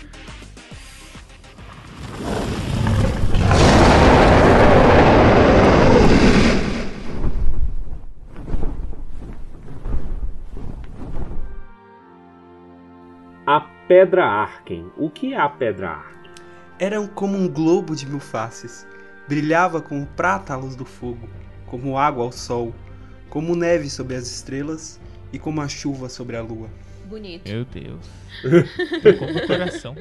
A 13.46 13.62
Pedra 13.88 14.26
Arken. 14.26 14.92
O 14.96 15.10
que 15.10 15.34
é 15.34 15.38
a 15.40 15.50
Pedra 15.50 15.90
Arken? 15.90 16.32
Era 16.80 17.06
como 17.08 17.38
um 17.38 17.48
globo 17.48 17.96
de 17.96 18.06
mil 18.06 18.20
faces. 18.20 18.86
Brilhava 19.30 19.80
como 19.80 20.08
prata 20.08 20.56
à 20.56 20.58
luz 20.58 20.76
do 20.76 20.84
fogo, 20.86 21.30
como 21.68 22.00
água 22.00 22.24
ao 22.24 22.32
sol, 22.32 22.74
como 23.30 23.56
neve 23.56 23.88
sobre 23.88 24.16
as 24.16 24.26
estrelas 24.26 25.00
e 25.32 25.38
como 25.38 25.62
a 25.62 25.68
chuva 25.68 26.10
sobre 26.10 26.36
a 26.36 26.42
lua. 26.42 26.68
bonito. 27.06 27.48
Meu 27.48 27.64
Deus. 27.64 28.10
Tocou 29.04 29.32
meu 29.32 29.46
coração. 29.46 29.96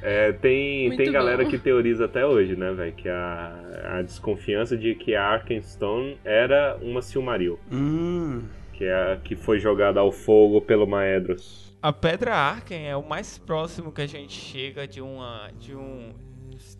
É, 0.00 0.32
tem, 0.32 0.88
Muito 0.88 1.02
tem 1.02 1.12
galera 1.12 1.44
bom. 1.44 1.50
que 1.50 1.58
teoriza 1.58 2.06
até 2.06 2.24
hoje, 2.24 2.56
né, 2.56 2.72
velho? 2.72 2.92
Que 2.94 3.10
a, 3.10 3.98
a 3.98 4.02
desconfiança 4.02 4.74
de 4.74 4.94
que 4.94 5.14
a 5.14 5.22
Arkenstone 5.22 6.18
era 6.24 6.78
uma 6.80 7.02
Silmaril. 7.02 7.58
Hum. 7.70 8.42
Que, 8.72 8.84
é 8.84 8.94
a, 9.12 9.16
que 9.22 9.36
foi 9.36 9.60
jogada 9.60 10.00
ao 10.00 10.10
fogo 10.10 10.62
pelo 10.62 10.86
Maedros. 10.86 11.72
A 11.82 11.92
Pedra 11.92 12.34
Arken 12.34 12.88
é 12.88 12.96
o 12.96 13.06
mais 13.06 13.36
próximo 13.36 13.92
que 13.92 14.00
a 14.00 14.06
gente 14.06 14.32
chega 14.32 14.88
de 14.88 15.00
uma 15.02 15.50
de 15.60 15.74
um 15.74 16.12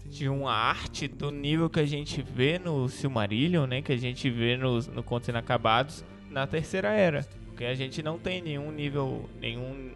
de 0.05 0.29
uma 0.29 0.53
arte 0.53 1.09
do 1.09 1.31
nível 1.31 1.69
que 1.71 1.81
a 1.81 1.87
gente 1.87 2.23
vê 2.23 2.59
no 2.59 2.89
Silmarillion, 2.89 3.67
né, 3.67 3.83
que 3.83 3.93
a 3.93 3.97
gente 3.97 4.29
vê 4.31 4.57
nos 4.57 4.87
no 4.87 5.03
Contos 5.03 5.29
Inacabados 5.29 6.05
na 6.31 6.47
Terceira 6.47 6.91
Era, 6.91 7.27
porque 7.47 7.65
a 7.65 7.75
gente 7.75 8.03
não 8.03 8.19
tem 8.19 8.41
nenhum 8.41 8.71
nível, 8.71 9.29
nenhum 9.41 9.93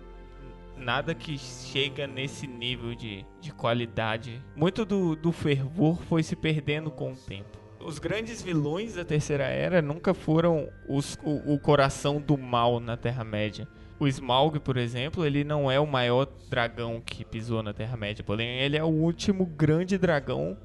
nada 0.76 1.14
que 1.14 1.38
chega 1.38 2.06
nesse 2.06 2.46
nível 2.46 2.94
de, 2.94 3.24
de 3.40 3.52
qualidade. 3.52 4.40
Muito 4.54 4.84
do, 4.84 5.16
do 5.16 5.32
fervor 5.32 6.02
foi 6.02 6.22
se 6.22 6.36
perdendo 6.36 6.90
com 6.90 7.12
o 7.12 7.16
tempo. 7.16 7.58
Os 7.80 7.98
grandes 7.98 8.42
vilões 8.42 8.94
da 8.94 9.04
Terceira 9.04 9.44
Era 9.44 9.80
nunca 9.80 10.12
foram 10.12 10.68
os, 10.88 11.18
o, 11.22 11.54
o 11.54 11.58
coração 11.58 12.20
do 12.20 12.36
mal 12.36 12.80
na 12.80 12.96
Terra-média. 12.96 13.68
O 13.98 14.06
Smaug, 14.06 14.60
por 14.60 14.76
exemplo, 14.76 15.24
ele 15.24 15.42
não 15.42 15.70
é 15.70 15.80
o 15.80 15.86
maior 15.86 16.28
dragão 16.50 17.00
que 17.04 17.24
pisou 17.24 17.62
na 17.62 17.72
Terra-média, 17.72 18.22
porém 18.22 18.58
ele 18.60 18.76
é 18.76 18.84
o 18.84 18.88
último 18.88 19.46
grande 19.46 19.96
dragão 19.96 20.56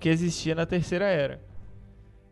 que 0.00 0.08
existia 0.08 0.54
na 0.54 0.66
Terceira 0.66 1.04
Era. 1.04 1.40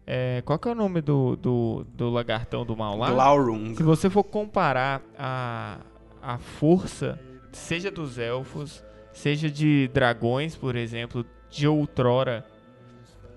É, 0.05 0.43
qual 0.45 0.59
que 0.59 0.67
é 0.67 0.73
o 0.73 0.75
nome 0.75 1.01
do, 1.01 1.37
do, 1.37 1.87
do 1.95 2.11
lagartão 2.11 2.67
do 2.67 2.77
mal 2.77 2.97
lá? 2.97 3.13
Glaurung. 3.13 3.77
Se 3.77 3.83
você 3.85 4.11
for 4.11 4.25
comparar 4.25 5.01
a, 5.17 5.79
a 6.21 6.37
força, 6.39 7.17
seja 7.53 7.93
dos 7.93 8.19
elfos, 8.19 8.85
seja 9.13 9.49
de 9.49 9.89
dragões, 9.95 10.57
por 10.57 10.75
exemplo, 10.75 11.25
de 11.49 11.69
outrora, 11.69 12.45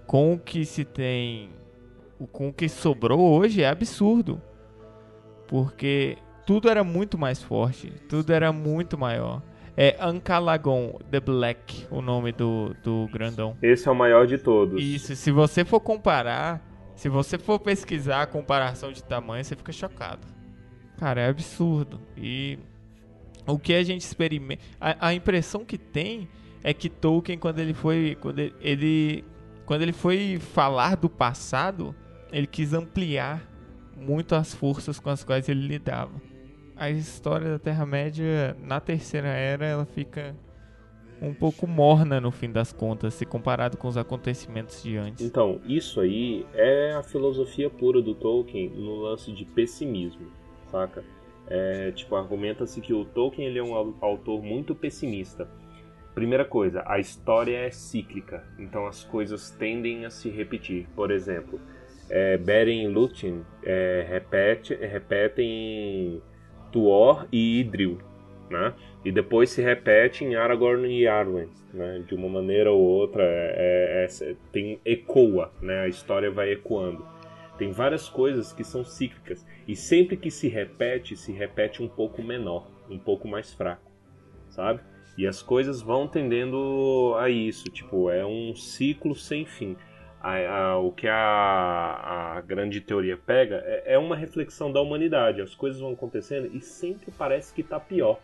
com 0.08 0.34
o 0.34 0.40
que 0.40 0.66
se 0.66 0.84
tem, 0.84 1.52
com 2.32 2.50
o 2.50 2.54
que 2.54 2.68
sobrou 2.68 3.20
hoje, 3.20 3.62
é 3.62 3.70
absurdo. 3.70 4.42
Porque 5.48 6.18
tudo 6.46 6.70
era 6.70 6.84
muito 6.84 7.18
mais 7.18 7.42
forte, 7.42 7.92
tudo 8.10 8.32
era 8.34 8.52
muito 8.52 8.98
maior. 8.98 9.42
É 9.76 9.96
Ancalagon 10.00 11.00
the 11.10 11.20
Black, 11.20 11.88
o 11.90 12.00
nome 12.02 12.32
do, 12.32 12.76
do 12.84 13.10
grandão. 13.12 13.58
Esse 13.62 13.88
é 13.88 13.92
o 13.92 13.96
maior 13.96 14.28
de 14.28 14.38
todos. 14.38 14.82
Isso, 14.84 15.16
se 15.16 15.32
você 15.32 15.66
for 15.66 15.80
comparar, 15.80 16.62
se 16.96 17.10
você 17.10 17.40
for 17.40 17.60
pesquisar 17.60 18.22
a 18.22 18.28
comparação 18.28 18.92
de 18.92 19.04
tamanho, 19.04 19.44
você 19.44 19.56
fica 19.56 19.72
chocado. 19.72 20.28
Cara, 20.98 21.22
é 21.22 21.30
absurdo. 21.30 22.00
E 22.16 22.60
o 23.48 23.58
que 23.58 23.74
a 23.74 23.84
gente 23.84 24.02
experimenta. 24.02 24.62
A, 24.80 25.08
a 25.08 25.14
impressão 25.16 25.66
que 25.66 25.78
tem 25.78 26.30
é 26.64 26.72
que 26.72 26.88
Tolkien, 26.88 27.40
quando 27.40 27.58
ele 27.60 27.74
foi. 27.74 28.16
Quando 28.22 28.38
ele, 28.40 28.54
ele- 28.62 29.26
Quando 29.66 29.82
ele 29.82 29.92
foi 29.94 30.38
falar 30.40 30.96
do 30.98 31.10
passado, 31.10 31.96
ele 32.32 32.46
quis 32.46 32.74
ampliar 32.74 33.42
muito 33.98 34.36
as 34.36 34.54
forças 34.54 35.00
com 35.00 35.10
as 35.10 35.24
quais 35.24 35.50
ele 35.50 35.66
lidava. 35.68 36.12
A 36.84 36.90
história 36.92 37.48
da 37.50 37.60
Terra-média, 37.60 38.58
na 38.62 38.78
Terceira 38.82 39.30
Era, 39.30 39.66
ela 39.66 39.86
fica 39.86 40.36
um 41.22 41.34
pouco 41.34 41.66
morna 41.66 42.20
no 42.20 42.30
fim 42.30 42.52
das 42.52 42.74
contas, 42.74 43.14
se 43.14 43.26
comparado 43.26 43.78
com 43.78 43.88
os 43.88 43.96
acontecimentos 43.96 44.84
de 44.84 44.98
antes. 44.98 45.26
Então, 45.26 45.62
isso 45.66 46.02
aí 46.02 46.46
é 46.54 46.92
a 46.92 47.02
filosofia 47.02 47.70
pura 47.70 48.02
do 48.02 48.14
Tolkien 48.14 48.70
no 48.72 48.98
lance 48.98 49.32
de 49.32 49.46
pessimismo, 49.46 50.28
saca? 50.70 51.06
É, 51.48 51.92
tipo, 51.92 52.18
argumenta-se 52.18 52.82
que 52.82 52.94
o 52.94 53.06
Tolkien 53.06 53.48
ele 53.48 53.60
é 53.60 53.64
um 53.64 53.74
au- 53.74 53.96
autor 54.02 54.44
muito 54.44 54.76
pessimista. 54.76 55.48
Primeira 56.14 56.44
coisa, 56.44 56.84
a 56.86 57.00
história 57.00 57.56
é 57.60 57.72
cíclica, 57.72 58.44
então 58.60 58.86
as 58.88 59.06
coisas 59.06 59.52
tendem 59.52 60.06
a 60.06 60.10
se 60.10 60.30
repetir. 60.30 60.86
Por 60.94 61.12
exemplo, 61.12 61.62
é, 62.10 62.38
Beren 62.38 62.84
e 62.84 62.88
Lúthien 62.90 63.46
é, 63.64 64.06
repete, 64.10 64.76
repetem 64.76 66.22
Tuor 66.74 67.28
e 67.32 67.60
Idril, 67.60 68.00
né? 68.50 68.74
E 69.06 69.12
depois 69.12 69.52
se 69.52 69.62
repete 69.62 70.26
em 70.26 70.36
Aragorn 70.36 70.88
e 70.90 71.08
Arwen, 71.08 71.48
né? 71.74 72.04
De 72.06 72.16
uma 72.16 72.28
maneira 72.28 72.72
ou 72.72 72.82
outra, 72.82 73.24
é, 73.24 74.08
é- 74.10 74.30
é- 74.32 74.36
tem 74.52 74.80
ecoa, 74.84 75.54
né? 75.62 75.82
A 75.82 75.88
história 75.88 76.30
vai 76.32 76.52
ecoando. 76.52 77.06
Tem 77.58 77.72
várias 77.72 78.10
coisas 78.10 78.52
que 78.52 78.64
são 78.64 78.84
cíclicas 78.84 79.46
e 79.68 79.76
sempre 79.76 80.18
que 80.18 80.32
se 80.32 80.48
repete, 80.48 81.16
se 81.16 81.32
repete 81.32 81.84
um 81.84 81.88
pouco 81.88 82.24
menor, 82.24 82.68
um 82.90 82.98
pouco 82.98 83.28
mais 83.28 83.54
fraco, 83.54 83.92
sabe? 84.50 84.82
E 85.16 85.28
as 85.28 85.44
coisas 85.44 85.80
vão 85.80 86.08
tendendo 86.08 87.14
a 87.20 87.30
isso, 87.30 87.66
tipo, 87.66 88.10
é 88.10 88.26
um 88.26 88.56
ciclo 88.56 89.16
sem 89.16 89.46
fim. 89.46 89.78
A- 90.24 90.38
a- 90.72 90.78
o 90.80 90.90
que 90.92 91.06
a, 91.08 92.36
a 92.38 92.42
grande 92.42 92.80
teoria 92.80 93.18
pega 93.18 93.56
é, 93.66 93.94
é 93.96 93.98
uma 94.00 94.16
reflexão 94.16 94.72
da 94.72 94.80
humanidade. 94.82 95.42
As 95.42 95.54
coisas 95.54 95.82
vão 95.82 95.92
acontecendo 95.92 96.50
e 96.54 96.62
sempre 96.62 97.12
parece 97.18 97.54
que 97.54 97.62
tá 97.62 97.78
pior, 97.80 98.20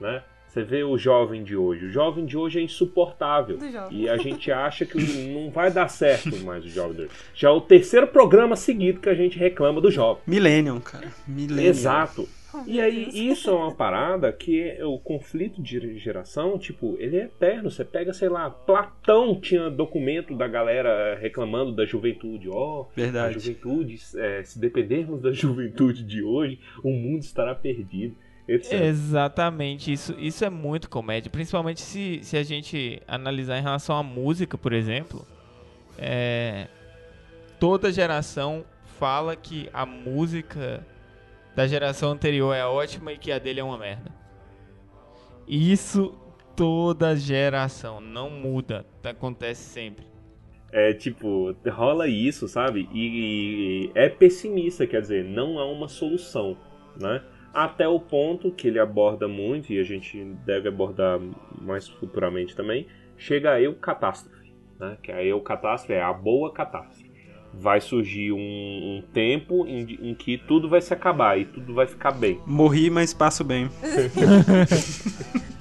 né? 0.00 0.22
Você 0.46 0.62
vê 0.62 0.84
o 0.84 0.96
jovem 0.96 1.42
de 1.42 1.56
hoje. 1.56 1.86
O 1.86 1.90
jovem 1.90 2.24
de 2.24 2.36
hoje 2.36 2.60
é 2.60 2.62
insuportável. 2.62 3.58
E 3.90 4.08
a 4.08 4.16
gente 4.16 4.52
acha 4.52 4.86
que 4.86 4.96
não 5.34 5.50
vai 5.50 5.68
dar 5.72 5.88
certo 5.88 6.36
mais 6.44 6.64
o 6.64 6.68
jovem 6.68 6.94
de 6.94 7.02
hoje. 7.02 7.10
Já 7.34 7.48
é 7.48 7.50
o 7.52 7.60
terceiro 7.60 8.06
programa 8.06 8.54
seguido 8.54 9.00
que 9.00 9.08
a 9.08 9.14
gente 9.14 9.36
reclama 9.36 9.80
do 9.80 9.90
jovem. 9.90 10.22
Millennium, 10.24 10.78
cara. 10.78 11.08
Millennium. 11.26 11.68
Exato. 11.68 12.28
E 12.66 12.80
aí, 12.80 13.08
isso 13.30 13.50
é 13.50 13.52
uma 13.52 13.72
parada 13.74 14.32
que 14.32 14.60
é 14.60 14.84
o 14.84 14.98
conflito 14.98 15.62
de 15.62 15.98
geração, 15.98 16.58
tipo, 16.58 16.96
ele 16.98 17.16
é 17.16 17.24
eterno. 17.24 17.70
Você 17.70 17.84
pega, 17.84 18.12
sei 18.12 18.28
lá, 18.28 18.50
Platão 18.50 19.40
tinha 19.40 19.70
documento 19.70 20.36
da 20.36 20.46
galera 20.46 21.18
reclamando 21.20 21.72
da 21.72 21.84
juventude. 21.84 22.48
Ó, 22.48 22.82
oh, 22.82 22.86
Verdade. 22.94 23.36
a 23.36 23.38
juventude, 23.38 23.98
é, 24.16 24.42
se 24.44 24.58
dependermos 24.58 25.20
da 25.20 25.30
juventude 25.32 26.04
de 26.04 26.22
hoje, 26.22 26.58
o 26.82 26.90
mundo 26.90 27.22
estará 27.22 27.54
perdido. 27.54 28.16
Etc. 28.46 28.72
Exatamente, 28.74 29.90
isso, 29.90 30.14
isso 30.18 30.44
é 30.44 30.50
muito 30.50 30.90
comédia. 30.90 31.30
Principalmente 31.30 31.80
se, 31.80 32.20
se 32.22 32.36
a 32.36 32.42
gente 32.42 33.00
analisar 33.08 33.58
em 33.58 33.62
relação 33.62 33.96
à 33.96 34.02
música, 34.02 34.58
por 34.58 34.72
exemplo. 34.74 35.26
É, 35.96 36.66
toda 37.58 37.90
geração 37.90 38.64
fala 38.98 39.34
que 39.34 39.68
a 39.72 39.86
música 39.86 40.84
da 41.54 41.66
geração 41.66 42.10
anterior 42.10 42.54
é 42.54 42.64
ótima 42.64 43.12
e 43.12 43.18
que 43.18 43.30
a 43.30 43.38
dele 43.38 43.60
é 43.60 43.64
uma 43.64 43.78
merda. 43.78 44.10
Isso 45.46 46.14
toda 46.56 47.16
geração, 47.16 48.00
não 48.00 48.30
muda, 48.30 48.86
acontece 49.02 49.62
sempre. 49.62 50.06
É 50.72 50.92
tipo, 50.92 51.54
rola 51.70 52.08
isso, 52.08 52.48
sabe? 52.48 52.88
E, 52.92 53.86
e 53.86 53.90
é 53.94 54.08
pessimista, 54.08 54.86
quer 54.86 55.00
dizer, 55.00 55.24
não 55.24 55.58
há 55.58 55.66
uma 55.70 55.88
solução, 55.88 56.56
né? 57.00 57.22
Até 57.52 57.86
o 57.86 58.00
ponto 58.00 58.50
que 58.50 58.66
ele 58.66 58.80
aborda 58.80 59.28
muito, 59.28 59.72
e 59.72 59.78
a 59.78 59.84
gente 59.84 60.24
deve 60.44 60.68
abordar 60.68 61.20
mais 61.60 61.86
futuramente 61.86 62.56
também, 62.56 62.88
chega 63.16 63.52
a 63.52 63.60
eu 63.60 63.74
catástrofe, 63.76 64.52
né? 64.80 64.98
Que 65.00 65.12
a 65.12 65.22
eu 65.22 65.40
catástrofe 65.40 65.92
é 65.92 66.02
a 66.02 66.12
boa 66.12 66.52
catástrofe 66.52 67.03
vai 67.58 67.80
surgir 67.80 68.32
um, 68.32 68.36
um 68.38 69.02
tempo 69.12 69.66
em, 69.66 70.10
em, 70.10 70.14
que 70.14 70.36
tudo 70.36 70.68
vai 70.68 70.80
se 70.80 70.92
acabar 70.92 71.38
e 71.38 71.44
tudo 71.44 71.74
vai 71.74 71.86
ficar 71.86 72.12
bem. 72.12 72.40
Morri, 72.46 72.90
mas 72.90 73.14
passo 73.14 73.44
bem. 73.44 73.68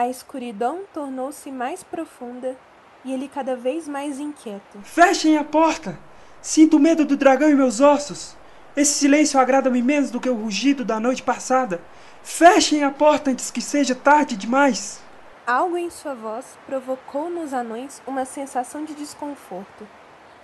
A 0.00 0.08
escuridão 0.08 0.84
tornou-se 0.94 1.52
mais 1.52 1.82
profunda 1.82 2.56
e 3.04 3.12
ele 3.12 3.28
cada 3.28 3.54
vez 3.54 3.86
mais 3.86 4.18
inquieto. 4.18 4.78
Fechem 4.82 5.36
a 5.36 5.44
porta! 5.44 5.98
Sinto 6.40 6.78
medo 6.78 7.04
do 7.04 7.18
dragão 7.18 7.50
em 7.50 7.54
meus 7.54 7.80
ossos. 7.80 8.34
Esse 8.74 8.94
silêncio 8.94 9.38
agrada-me 9.38 9.82
menos 9.82 10.10
do 10.10 10.18
que 10.18 10.30
o 10.30 10.34
rugido 10.34 10.86
da 10.86 10.98
noite 10.98 11.22
passada. 11.22 11.82
Fechem 12.22 12.84
a 12.84 12.90
porta 12.90 13.30
antes 13.30 13.50
que 13.50 13.62
seja 13.62 13.94
tarde 13.94 14.36
demais. 14.36 15.02
Algo 15.46 15.76
em 15.76 15.90
sua 15.90 16.14
voz 16.14 16.58
provocou 16.66 17.30
nos 17.30 17.54
anões 17.54 18.02
uma 18.06 18.26
sensação 18.26 18.84
de 18.84 18.94
desconforto. 18.94 19.88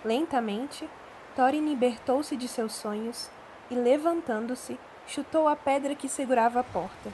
Lentamente, 0.04 0.88
Thorin 1.34 1.68
libertou-se 1.68 2.34
de 2.34 2.48
seus 2.48 2.72
sonhos 2.72 3.28
e, 3.70 3.74
levantando-se, 3.74 4.78
chutou 5.06 5.46
a 5.46 5.54
pedra 5.54 5.94
que 5.94 6.08
segurava 6.08 6.60
a 6.60 6.64
porta. 6.64 7.12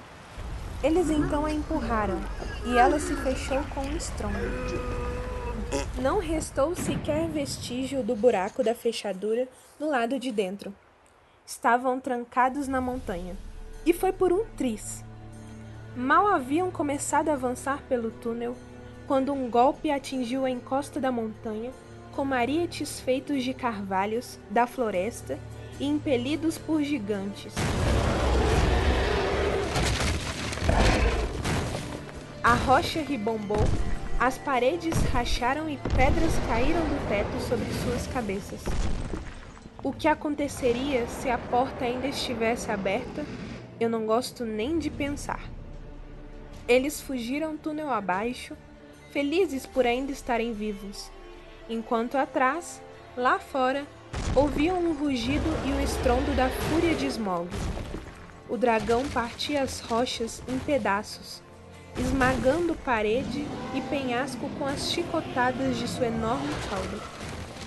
Eles 0.82 1.10
então 1.10 1.44
a 1.44 1.52
empurraram 1.52 2.20
e 2.64 2.78
ela 2.78 3.00
se 3.00 3.14
fechou 3.16 3.62
com 3.74 3.80
um 3.80 3.96
estrondo. 3.96 4.36
Não 6.00 6.18
restou 6.18 6.74
sequer 6.76 7.28
vestígio 7.28 8.02
do 8.02 8.14
buraco 8.14 8.62
da 8.62 8.74
fechadura 8.74 9.48
no 9.78 9.88
lado 9.88 10.18
de 10.20 10.30
dentro. 10.30 10.72
Estavam 11.44 11.98
trancados 11.98 12.68
na 12.68 12.80
montanha 12.80 13.36
e 13.84 13.92
foi 13.92 14.12
por 14.12 14.32
um 14.32 14.44
tris. 14.56 15.04
Mal 15.96 16.26
haviam 16.26 16.70
começado 16.70 17.28
a 17.28 17.34
avançar 17.34 17.82
pelo 17.88 18.10
túnel 18.10 18.56
quando 19.06 19.32
um 19.32 19.50
golpe 19.50 19.90
atingiu 19.90 20.44
a 20.44 20.50
encosta 20.50 21.00
da 21.00 21.12
montanha 21.12 21.70
com 22.12 22.24
marietes 22.24 23.00
feitos 23.00 23.42
de 23.42 23.52
carvalhos 23.52 24.38
da 24.50 24.66
floresta 24.66 25.38
e 25.80 25.86
impelidos 25.86 26.58
por 26.58 26.82
gigantes. 26.82 27.54
A 32.42 32.54
rocha 32.54 33.00
ribombou, 33.00 33.64
as 34.18 34.36
paredes 34.36 34.94
racharam 35.12 35.68
e 35.68 35.76
pedras 35.76 36.32
caíram 36.46 36.80
do 36.80 37.08
teto 37.08 37.40
sobre 37.48 37.66
suas 37.82 38.06
cabeças. 38.08 38.60
O 39.82 39.92
que 39.92 40.06
aconteceria 40.06 41.06
se 41.06 41.28
a 41.30 41.38
porta 41.38 41.84
ainda 41.84 42.06
estivesse 42.06 42.70
aberta 42.70 43.24
eu 43.82 43.88
não 43.88 44.06
gosto 44.06 44.44
nem 44.44 44.78
de 44.78 44.88
pensar. 44.88 45.42
Eles 46.68 47.00
fugiram 47.00 47.56
túnel 47.56 47.90
abaixo, 47.90 48.56
felizes 49.10 49.66
por 49.66 49.86
ainda 49.86 50.12
estarem 50.12 50.52
vivos, 50.52 51.10
enquanto 51.68 52.16
atrás, 52.16 52.80
lá 53.16 53.38
fora, 53.38 53.86
ouviam 54.34 54.78
um 54.78 54.94
rugido 54.94 55.44
e 55.66 55.72
um 55.72 55.82
estrondo 55.82 56.34
da 56.36 56.48
fúria 56.48 56.94
de 56.94 57.06
Smog. 57.06 57.48
O 58.48 58.56
dragão 58.56 59.06
partia 59.08 59.62
as 59.62 59.80
rochas 59.80 60.42
em 60.46 60.58
pedaços, 60.60 61.42
esmagando 61.98 62.74
parede 62.74 63.44
e 63.74 63.80
penhasco 63.90 64.48
com 64.58 64.66
as 64.66 64.92
chicotadas 64.92 65.76
de 65.76 65.88
sua 65.88 66.06
enorme 66.06 66.52
cauda, 66.70 67.02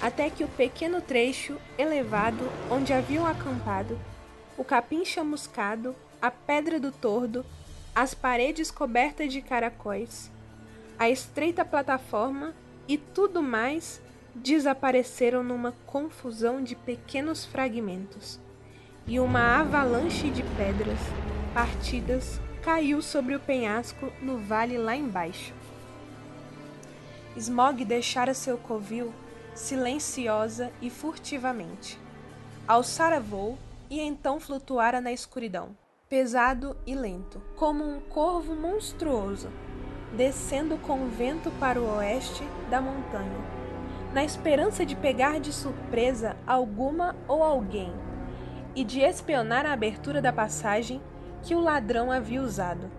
até 0.01 0.29
que 0.29 0.43
o 0.43 0.47
pequeno 0.47 1.01
trecho 1.01 1.57
elevado 1.77 2.49
onde 2.71 2.93
haviam 2.93 3.25
acampado, 3.25 3.99
o 4.57 4.63
capim 4.63 5.03
chamuscado 5.03 5.95
a 6.21 6.31
pedra 6.31 6.79
do 6.79 6.91
tordo, 6.91 7.45
as 7.93 8.13
paredes 8.13 8.71
cobertas 8.71 9.31
de 9.31 9.41
caracóis, 9.41 10.31
a 10.97 11.09
estreita 11.09 11.63
plataforma 11.63 12.53
e 12.87 12.97
tudo 12.97 13.41
mais 13.41 14.01
desapareceram 14.33 15.43
numa 15.43 15.73
confusão 15.85 16.61
de 16.61 16.75
pequenos 16.75 17.45
fragmentos, 17.45 18.39
e 19.07 19.19
uma 19.19 19.61
avalanche 19.61 20.29
de 20.29 20.43
pedras 20.57 20.99
partidas 21.53 22.39
caiu 22.61 23.01
sobre 23.01 23.35
o 23.35 23.39
penhasco 23.39 24.11
no 24.21 24.37
vale 24.37 24.77
lá 24.77 24.95
embaixo. 24.95 25.53
Smog 27.37 27.85
deixara 27.85 28.33
seu 28.33 28.57
covil 28.57 29.13
silenciosa 29.53 30.71
e 30.81 30.89
furtivamente. 30.89 31.99
Alçara 32.67 33.19
voo 33.19 33.57
e 33.89 33.99
então 33.99 34.39
flutuara 34.39 34.99
na 34.99 35.11
escuridão 35.11 35.75
pesado 36.15 36.77
e 36.87 36.95
lento, 36.95 37.41
como 37.57 37.83
um 37.83 37.99
corvo 37.99 38.55
monstruoso, 38.55 39.49
descendo 40.15 40.77
com 40.77 41.09
vento 41.09 41.51
para 41.59 41.77
o 41.77 41.97
oeste 41.97 42.41
da 42.69 42.79
montanha, 42.79 43.37
na 44.13 44.23
esperança 44.23 44.85
de 44.85 44.95
pegar 44.95 45.41
de 45.41 45.51
surpresa 45.51 46.37
alguma 46.47 47.17
ou 47.27 47.43
alguém 47.43 47.91
e 48.73 48.85
de 48.85 49.01
espionar 49.01 49.65
a 49.65 49.73
abertura 49.73 50.21
da 50.21 50.31
passagem 50.31 51.01
que 51.43 51.53
o 51.53 51.59
ladrão 51.59 52.09
havia 52.09 52.41
usado. 52.41 52.89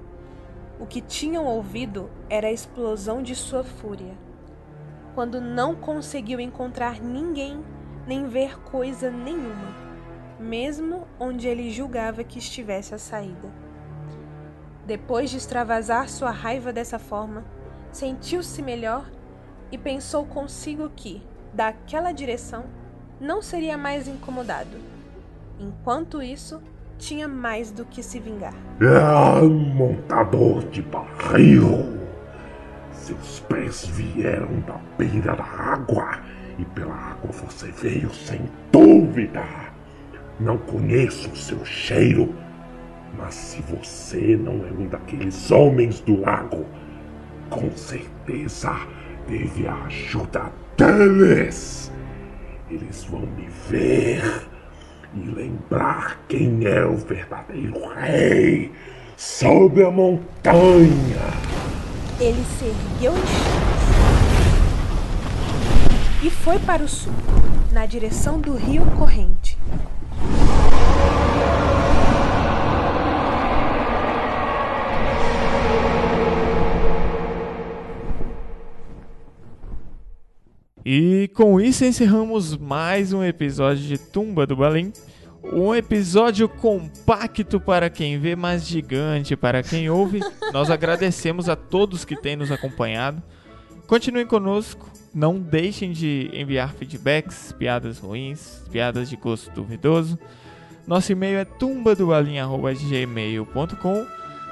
O 0.79 0.85
que 0.85 1.01
tinham 1.01 1.47
ouvido 1.47 2.11
era 2.29 2.49
a 2.49 2.53
explosão 2.53 3.23
de 3.23 3.35
sua 3.35 3.65
fúria. 3.65 4.13
Quando 5.15 5.41
não 5.41 5.75
conseguiu 5.75 6.39
encontrar 6.39 7.01
ninguém 7.01 7.65
nem 8.07 8.29
ver 8.29 8.61
coisa 8.61 9.11
nenhuma 9.11 9.86
mesmo 10.39 11.07
onde 11.19 11.47
ele 11.49 11.71
julgava 11.71 12.25
que 12.25 12.39
estivesse 12.39 12.95
a 12.95 12.99
saída. 12.99 13.49
Depois 14.87 15.31
de 15.31 15.37
extravasar 15.37 16.09
sua 16.09 16.31
raiva 16.31 16.73
dessa 16.73 16.99
forma, 16.99 17.45
sentiu-se 17.91 18.63
melhor 18.63 19.11
e 19.73 19.77
pensou 19.77 20.25
consigo 20.25 20.91
que, 20.95 21.23
daquela 21.53 22.13
direção, 22.13 22.65
não 23.21 23.43
seria 23.43 23.77
mais 23.77 24.07
incomodado. 24.07 24.77
Enquanto 25.59 26.23
isso, 26.23 26.63
tinha 26.99 27.27
mais 27.27 27.71
do 27.71 27.85
que 27.85 28.03
se 28.03 28.21
vingar. 28.21 28.55
Ah, 28.81 29.43
montador 29.43 30.69
de 30.69 30.83
barril! 30.83 31.97
Seus 32.93 33.41
pés 33.41 33.87
vieram 33.87 34.61
da 34.61 34.81
beira 34.99 35.35
da 35.35 35.45
água 35.45 36.21
e 36.59 36.65
pela 36.65 36.95
água 36.95 37.31
você 37.31 37.71
veio 37.71 38.13
sem 38.13 38.41
dúvida. 38.73 39.66
Não 40.39 40.59
conheço 40.59 41.31
o 41.31 41.37
seu 41.37 41.65
cheiro, 41.65 42.35
mas 43.17 43.35
se 43.35 43.63
você 43.63 44.37
não 44.37 44.65
é 44.67 44.71
um 44.71 44.87
daqueles 44.87 45.51
homens 45.51 46.01
do 46.01 46.21
lago, 46.21 46.67
com 47.49 47.71
certeza 47.75 48.77
teve 49.27 49.67
a 49.67 49.75
ajuda 49.85 50.53
deles. 50.77 51.91
Eles 52.71 53.05
vão 53.05 53.21
me 53.23 53.49
ver 53.71 54.47
e 55.15 55.21
lembrar 55.21 56.21
quem 56.29 56.67
é 56.67 56.85
o 56.85 56.97
verdadeiro 56.97 57.89
rei 57.95 58.73
sob 59.17 59.83
a 59.83 59.91
montanha. 59.91 61.33
Ele 62.21 62.45
se 62.59 62.67
ergueu 62.67 63.15
em 63.15 63.77
e 66.27 66.31
foi 66.31 66.59
para 66.59 66.83
o 66.83 66.89
sul, 66.89 67.13
na 67.73 67.87
direção 67.87 68.41
do 68.41 68.55
rio 68.55 68.85
corrente. 68.99 69.57
Com 81.37 81.61
isso 81.61 81.85
encerramos 81.85 82.57
mais 82.57 83.13
um 83.13 83.23
episódio 83.23 83.83
de 83.83 83.99
Tumba 83.99 84.47
do 84.47 84.57
Balim. 84.57 84.91
Um 85.45 85.75
episódio 85.75 86.49
compacto 86.49 87.61
para 87.61 87.91
quem 87.91 88.19
vê, 88.19 88.35
mas 88.35 88.67
gigante 88.67 89.37
para 89.37 89.63
quem 89.63 89.91
ouve. 89.91 90.21
Nós 90.51 90.71
agradecemos 90.71 91.51
a 91.51 91.55
todos 91.55 92.07
que 92.07 92.17
têm 92.17 92.37
nos 92.37 92.51
acompanhado. 92.51 93.23
Continuem 93.87 94.27
conosco. 94.27 94.91
Não 95.15 95.39
deixem 95.39 95.93
de 95.93 96.31
enviar 96.33 96.73
feedbacks, 96.73 97.53
piadas 97.53 97.99
ruins, 97.99 98.65
piadas 98.73 99.11
de 99.11 99.17
gosto 99.17 99.51
duvidoso. 99.51 100.19
Nosso 100.87 101.13
e-mail 101.13 101.37
é 101.39 101.45
tumbadobalim.gmail.com 101.45 104.07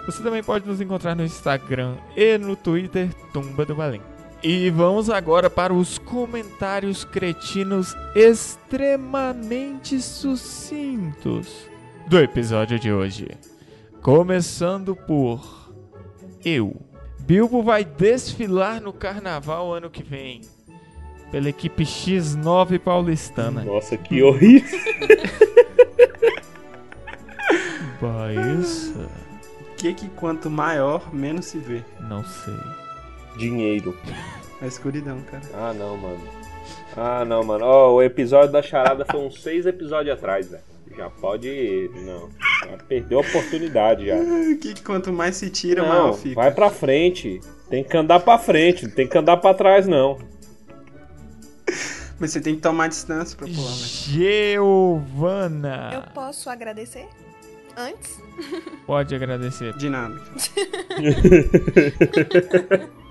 Você 0.05 0.23
também 0.23 0.43
pode 0.43 0.67
nos 0.67 0.83
encontrar 0.83 1.17
no 1.17 1.25
Instagram 1.25 1.97
e 2.15 2.37
no 2.37 2.55
Twitter, 2.55 3.09
Tumba 3.33 3.65
do 3.65 3.75
Balim. 3.75 4.03
E 4.47 4.69
vamos 4.69 5.09
agora 5.09 5.49
para 5.49 5.73
os 5.73 5.97
comentários 5.97 7.03
cretinos 7.03 7.97
extremamente 8.15 9.99
sucintos 10.03 11.71
do 12.07 12.19
episódio 12.19 12.79
de 12.79 12.93
hoje. 12.93 13.27
Começando 14.03 14.95
por 14.95 15.73
eu. 16.45 16.77
Bilbo 17.21 17.63
vai 17.63 17.87
desfilar 17.87 18.83
no 18.83 18.93
carnaval 18.93 19.73
ano 19.73 19.89
que 19.89 20.03
vem. 20.03 20.43
Pela 21.31 21.49
equipe 21.49 21.83
X9 21.83 22.79
paulistana. 22.81 23.65
Nossa, 23.65 23.97
que 23.97 24.23
horrível. 24.23 24.79
Baissa? 27.99 29.09
O 29.59 29.75
que 29.77 29.95
que 29.95 30.09
quanto 30.11 30.51
maior, 30.51 31.15
menos 31.15 31.47
se 31.47 31.57
vê? 31.57 31.83
Não 31.99 32.23
sei. 32.23 32.84
Dinheiro. 33.37 33.97
A 34.61 34.67
escuridão, 34.67 35.21
cara. 35.23 35.43
Ah, 35.55 35.73
não, 35.75 35.97
mano. 35.97 36.21
Ah, 36.97 37.25
não, 37.25 37.43
mano. 37.45 37.65
Ó, 37.65 37.95
o 37.95 38.03
episódio 38.03 38.53
da 38.53 38.63
charada 38.63 39.05
foi 39.11 39.21
uns 39.21 39.43
seis 39.43 39.67
episódios 39.67 40.17
atrás, 40.17 40.49
velho. 40.49 40.63
Já 40.97 41.11
pode. 41.11 41.91
Não. 42.05 42.29
Já 42.61 42.77
perdeu 42.89 43.19
a 43.19 43.23
oportunidade 43.23 44.07
já. 44.07 44.15
Que 44.61 44.81
quanto 44.83 45.13
mais 45.13 45.37
se 45.37 45.51
tira, 45.51 45.83
maior 45.83 46.07
Não, 46.09 46.15
fica. 46.15 46.35
vai 46.37 46.53
pra 46.53 46.71
frente. 46.71 47.41
Tem 47.69 47.83
que 47.83 47.97
andar 47.97 48.21
pra 48.21 48.39
frente, 48.39 48.87
não 48.87 48.95
tem 48.95 49.09
que 49.09 49.19
andar 49.19 49.39
pra 49.39 49.53
trás, 49.55 49.89
não. 49.89 50.19
Mas 52.21 52.31
você 52.31 52.41
tem 52.41 52.55
que 52.55 52.61
tomar 52.61 52.87
distância 52.89 53.37
pra 53.37 53.49
pular, 53.49 53.71
né? 53.71 53.77
Giovana. 53.77 55.91
Eu 55.95 56.03
posso 56.13 56.49
agradecer? 56.49 57.09
Antes? 57.77 58.23
Pode 58.87 59.13
agradecer. 59.17 59.73
De 59.77 59.91
nada. 59.91 60.15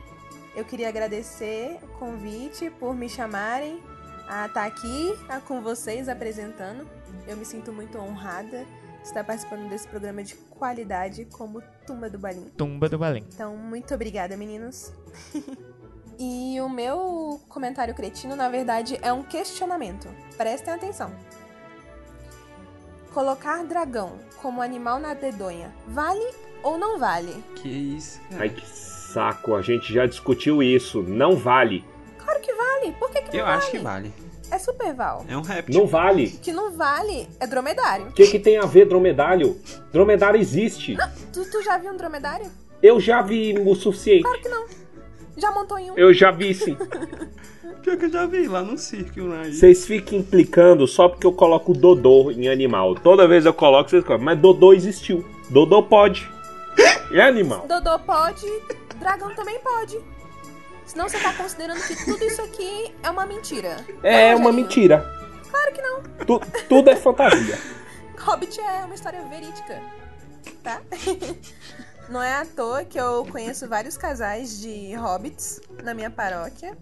Eu 0.56 0.64
queria 0.66 0.88
agradecer 0.90 1.80
o 1.82 1.88
convite 2.00 2.70
por 2.72 2.96
me 2.96 3.10
chamarem 3.10 3.82
a 4.28 4.46
estar 4.46 4.66
aqui 4.66 5.18
a- 5.28 5.40
com 5.40 5.62
vocês 5.62 6.08
apresentando. 6.08 6.88
Eu 7.28 7.36
me 7.38 7.46
sinto 7.46 7.72
muito 7.74 7.98
honrada 7.98 8.66
de 9.02 9.08
estar 9.08 9.24
participando 9.24 9.68
desse 9.70 9.88
programa 9.88 10.24
de 10.24 10.36
qualidade 10.36 11.26
como 11.26 11.62
Tumba 11.86 12.10
do 12.10 12.18
Balim. 12.20 12.50
Tumba 12.58 12.88
do 12.88 12.98
Balim. 12.98 13.26
Então, 13.34 13.58
muito 13.58 13.94
obrigada, 13.94 14.38
meninos. 14.38 14.94
e 16.20 16.62
o 16.62 16.70
meu 16.70 17.42
comentário 17.50 17.94
cretino, 17.96 18.36
na 18.36 18.48
verdade, 18.48 18.98
é 19.02 19.12
um 19.12 19.24
questionamento. 19.24 20.08
Prestem 20.38 20.74
atenção. 20.74 21.12
Colocar 23.14 23.64
dragão 23.66 24.20
como 24.42 24.62
animal 24.62 25.00
na 25.00 25.14
dedonha 25.14 25.74
vale 25.88 26.34
ou 26.64 26.78
não 26.78 26.98
vale? 26.98 27.44
Que 27.56 27.70
isso, 27.70 28.20
cara. 28.30 28.44
Ai, 28.44 28.50
que 28.50 28.66
saco. 29.14 29.56
A 29.56 29.62
gente 29.62 29.94
já 29.94 30.06
discutiu 30.06 30.62
isso. 30.62 31.02
Não 31.02 31.36
vale. 31.36 31.84
Claro 32.18 32.40
que 32.42 32.54
vale. 32.54 32.92
Por 33.00 33.10
que, 33.12 33.22
que 33.22 33.38
Eu 33.38 33.46
não 33.46 33.52
acho 33.52 33.68
vale? 33.68 33.72
que 33.72 33.84
vale. 33.84 34.14
É 34.52 34.60
super 34.60 34.94
val. 34.94 35.26
É 35.28 35.36
um 35.36 35.42
réptil. 35.42 35.80
Não 35.80 35.88
vale. 35.88 36.28
Que 36.30 36.52
não 36.52 36.72
vale 36.72 37.28
é 37.40 37.48
dromedário. 37.48 38.08
O 38.08 38.12
que, 38.12 38.28
que 38.28 38.40
tem 38.40 38.58
a 38.58 38.66
ver 38.66 38.86
dromedário? 38.88 39.60
Dromedário 39.92 40.40
existe. 40.40 40.96
Tu, 41.32 41.50
tu 41.50 41.62
já 41.64 41.78
viu 41.78 41.92
um 41.92 41.98
dromedário? 41.98 42.46
Eu 42.82 43.00
já 43.00 43.22
vi 43.22 43.58
o 43.58 43.74
suficiente. 43.74 44.24
Claro 44.24 44.42
que 44.42 44.50
não. 44.50 44.66
Já 45.38 45.52
montou 45.52 45.80
em 45.80 45.90
um? 45.90 45.98
Eu 45.98 46.14
já 46.14 46.30
vi 46.30 46.54
sim. 46.54 46.78
Pior 47.82 47.98
que 47.98 48.06
eu 48.06 48.12
já 48.12 48.26
vi 48.26 48.48
lá 48.48 48.62
no 48.62 48.78
circo, 48.78 49.20
né? 49.22 49.52
Vocês 49.52 49.86
ficam 49.86 50.20
implicando 50.20 50.88
só 50.88 51.10
porque 51.10 51.28
eu 51.28 51.34
coloco 51.34 51.74
Dodô 51.74 52.32
em 52.32 52.48
animal. 52.48 52.96
Toda 52.96 53.28
vez 53.28 53.46
eu 53.46 53.54
coloco, 53.54 53.90
vocês 53.90 54.04
colocam. 54.04 54.24
Mas 54.24 54.40
Dodô 54.40 54.72
existiu. 54.72 55.26
Dodô 55.50 55.84
pode. 55.84 56.30
É 57.12 57.22
animal. 57.22 57.66
Dodô 57.68 58.00
pode, 58.00 58.46
dragão 58.96 59.34
também 59.36 59.60
pode. 59.60 60.00
Senão 60.86 61.08
você 61.08 61.18
tá 61.20 61.34
considerando 61.34 61.82
que 61.82 61.96
tudo 62.06 62.24
isso 62.24 62.42
aqui 62.42 62.94
é 63.02 63.10
uma 63.10 63.26
mentira. 63.26 63.78
É 64.04 64.32
Não, 64.34 64.42
uma 64.42 64.52
mentira. 64.52 65.00
Claro 65.50 65.74
que 65.74 65.82
não. 65.82 66.04
Tu- 66.26 66.42
tudo 66.68 66.90
é 66.90 66.96
fantasia. 66.96 67.58
Hobbit 68.20 68.60
é 68.60 68.84
uma 68.86 68.96
história 68.96 69.22
verídica, 69.28 69.82
tá? 70.64 70.82
Não 72.10 72.22
é 72.22 72.34
à 72.34 72.46
toa 72.46 72.84
que 72.84 72.98
eu 73.00 73.26
conheço 73.32 73.68
vários 73.68 73.96
casais 73.98 74.60
de 74.60 74.94
hobbits 74.96 75.62
na 75.84 75.94
minha 75.94 76.10
paróquia. 76.10 76.78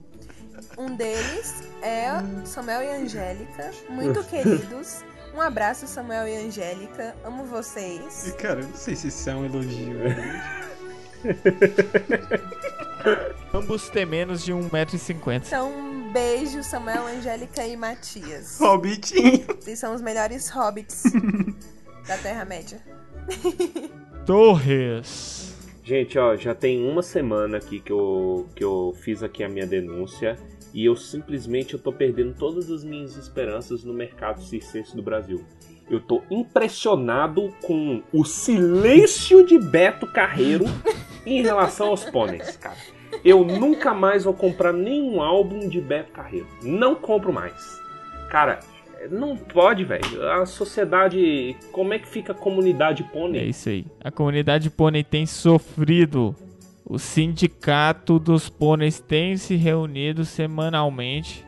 Um 0.77 0.95
deles 0.95 1.63
é 1.81 2.07
Samuel 2.43 2.81
e 2.83 2.87
Angélica, 2.89 3.71
muito 3.89 4.23
queridos. 4.23 5.03
Um 5.33 5.39
abraço, 5.39 5.85
Samuel 5.87 6.27
e 6.27 6.35
Angélica. 6.37 7.15
Amo 7.23 7.45
vocês. 7.45 8.27
E, 8.27 8.31
cara, 8.33 8.61
eu 8.61 8.67
não 8.67 8.75
sei 8.75 8.95
se 8.95 9.07
isso 9.09 9.29
é 9.29 9.35
um 9.35 9.45
elogio. 9.45 9.93
né? 9.93 10.70
Ambos 13.53 13.89
têm 13.89 14.05
menos 14.05 14.43
de 14.43 14.53
1,50m. 14.53 15.43
Então, 15.45 15.71
um 15.71 16.11
beijo, 16.11 16.63
Samuel, 16.63 17.07
Angélica 17.07 17.65
e 17.65 17.75
Matias. 17.75 18.59
Hobbitinho. 18.59 19.45
Vocês 19.59 19.79
são 19.79 19.93
os 19.93 20.01
melhores 20.01 20.49
hobbits 20.49 21.03
da 22.07 22.17
Terra-média. 22.17 22.79
Torres. 24.25 25.55
Gente, 25.83 26.17
ó, 26.17 26.35
já 26.35 26.55
tem 26.55 26.87
uma 26.87 27.01
semana 27.01 27.57
aqui 27.57 27.79
que 27.79 27.91
eu, 27.91 28.47
que 28.55 28.63
eu 28.63 28.95
fiz 29.01 29.23
aqui 29.23 29.43
a 29.43 29.49
minha 29.49 29.65
denúncia 29.65 30.37
e 30.73 30.85
eu 30.85 30.95
simplesmente 30.95 31.73
eu 31.73 31.79
tô 31.79 31.91
perdendo 31.91 32.33
todas 32.33 32.71
as 32.71 32.83
minhas 32.83 33.17
esperanças 33.17 33.83
no 33.83 33.93
mercado 33.93 34.41
circense 34.41 34.95
do 34.95 35.01
Brasil. 35.01 35.43
Eu 35.89 35.99
tô 35.99 36.21
impressionado 36.29 37.53
com 37.63 38.01
o 38.13 38.23
silêncio 38.23 39.45
de 39.45 39.59
Beto 39.59 40.07
Carreiro 40.07 40.65
em 41.25 41.41
relação 41.41 41.87
aos 41.87 42.03
pôneis, 42.05 42.55
cara. 42.57 42.77
Eu 43.23 43.43
nunca 43.43 43.93
mais 43.93 44.23
vou 44.23 44.33
comprar 44.33 44.71
nenhum 44.73 45.21
álbum 45.21 45.67
de 45.67 45.79
Beto 45.81 46.11
Carreiro. 46.11 46.47
Não 46.63 46.95
compro 46.95 47.31
mais. 47.31 47.79
Cara, 48.29 48.59
não 49.09 49.35
pode, 49.35 49.83
velho. 49.83 50.29
A 50.31 50.45
sociedade. 50.45 51.55
Como 51.71 51.93
é 51.93 51.99
que 51.99 52.07
fica 52.07 52.31
a 52.31 52.35
comunidade 52.35 53.03
É 53.03 53.13
pônei? 53.13 53.49
isso 53.49 53.69
aí. 53.69 53.85
A 54.03 54.09
comunidade 54.09 54.69
pônei 54.69 55.03
tem 55.03 55.25
sofrido. 55.25 56.35
O 56.85 56.97
sindicato 56.97 58.17
dos 58.19 58.49
pôneis 58.49 58.99
tem 58.99 59.37
se 59.37 59.55
reunido 59.55 60.25
semanalmente. 60.25 61.45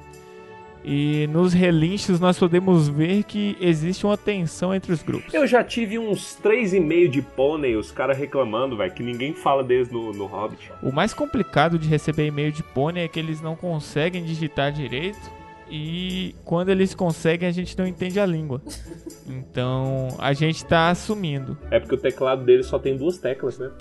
E 0.84 1.28
nos 1.28 1.54
relinchos 1.54 2.20
nós 2.20 2.38
podemos 2.38 2.90
ver 2.90 3.24
que 3.24 3.56
existe 3.60 4.06
uma 4.06 4.18
tensão 4.18 4.76
entre 4.76 4.92
os 4.92 5.02
grupos. 5.02 5.34
Eu 5.34 5.48
já 5.48 5.64
tive 5.64 5.98
uns 5.98 6.38
3,5 6.44 7.10
de 7.10 7.22
pônei, 7.22 7.76
os 7.76 7.92
caras 7.92 8.18
reclamando, 8.18 8.76
velho, 8.76 8.92
que 8.94 9.02
ninguém 9.02 9.34
fala 9.34 9.64
deles 9.64 9.90
no, 9.90 10.12
no 10.12 10.26
Hobbit. 10.26 10.72
O 10.82 10.92
mais 10.92 11.14
complicado 11.14 11.80
de 11.80 11.88
receber 11.88 12.28
e-mail 12.28 12.52
de 12.52 12.64
pônei 12.64 13.06
é 13.06 13.08
que 13.08 13.20
eles 13.20 13.42
não 13.42 13.56
conseguem 13.56 14.26
digitar 14.26 14.72
direito. 14.72 15.32
E 15.70 16.36
quando 16.44 16.70
eles 16.70 16.94
conseguem, 16.94 17.48
a 17.48 17.52
gente 17.52 17.78
não 17.78 17.88
entende 17.88 18.20
a 18.20 18.26
língua. 18.26 18.62
Então 19.26 20.10
a 20.20 20.34
gente 20.34 20.66
tá 20.66 20.90
assumindo. 20.90 21.58
É 21.72 21.80
porque 21.80 21.96
o 21.96 21.98
teclado 21.98 22.44
dele 22.44 22.62
só 22.62 22.78
tem 22.78 22.98
duas 22.98 23.18
teclas, 23.18 23.58
né? 23.58 23.72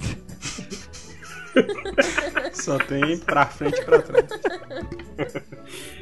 Só 2.53 2.79
tem 2.79 3.19
pra 3.19 3.47
frente 3.47 3.81
e 3.81 3.85
pra 3.85 4.01
trás. 4.01 4.27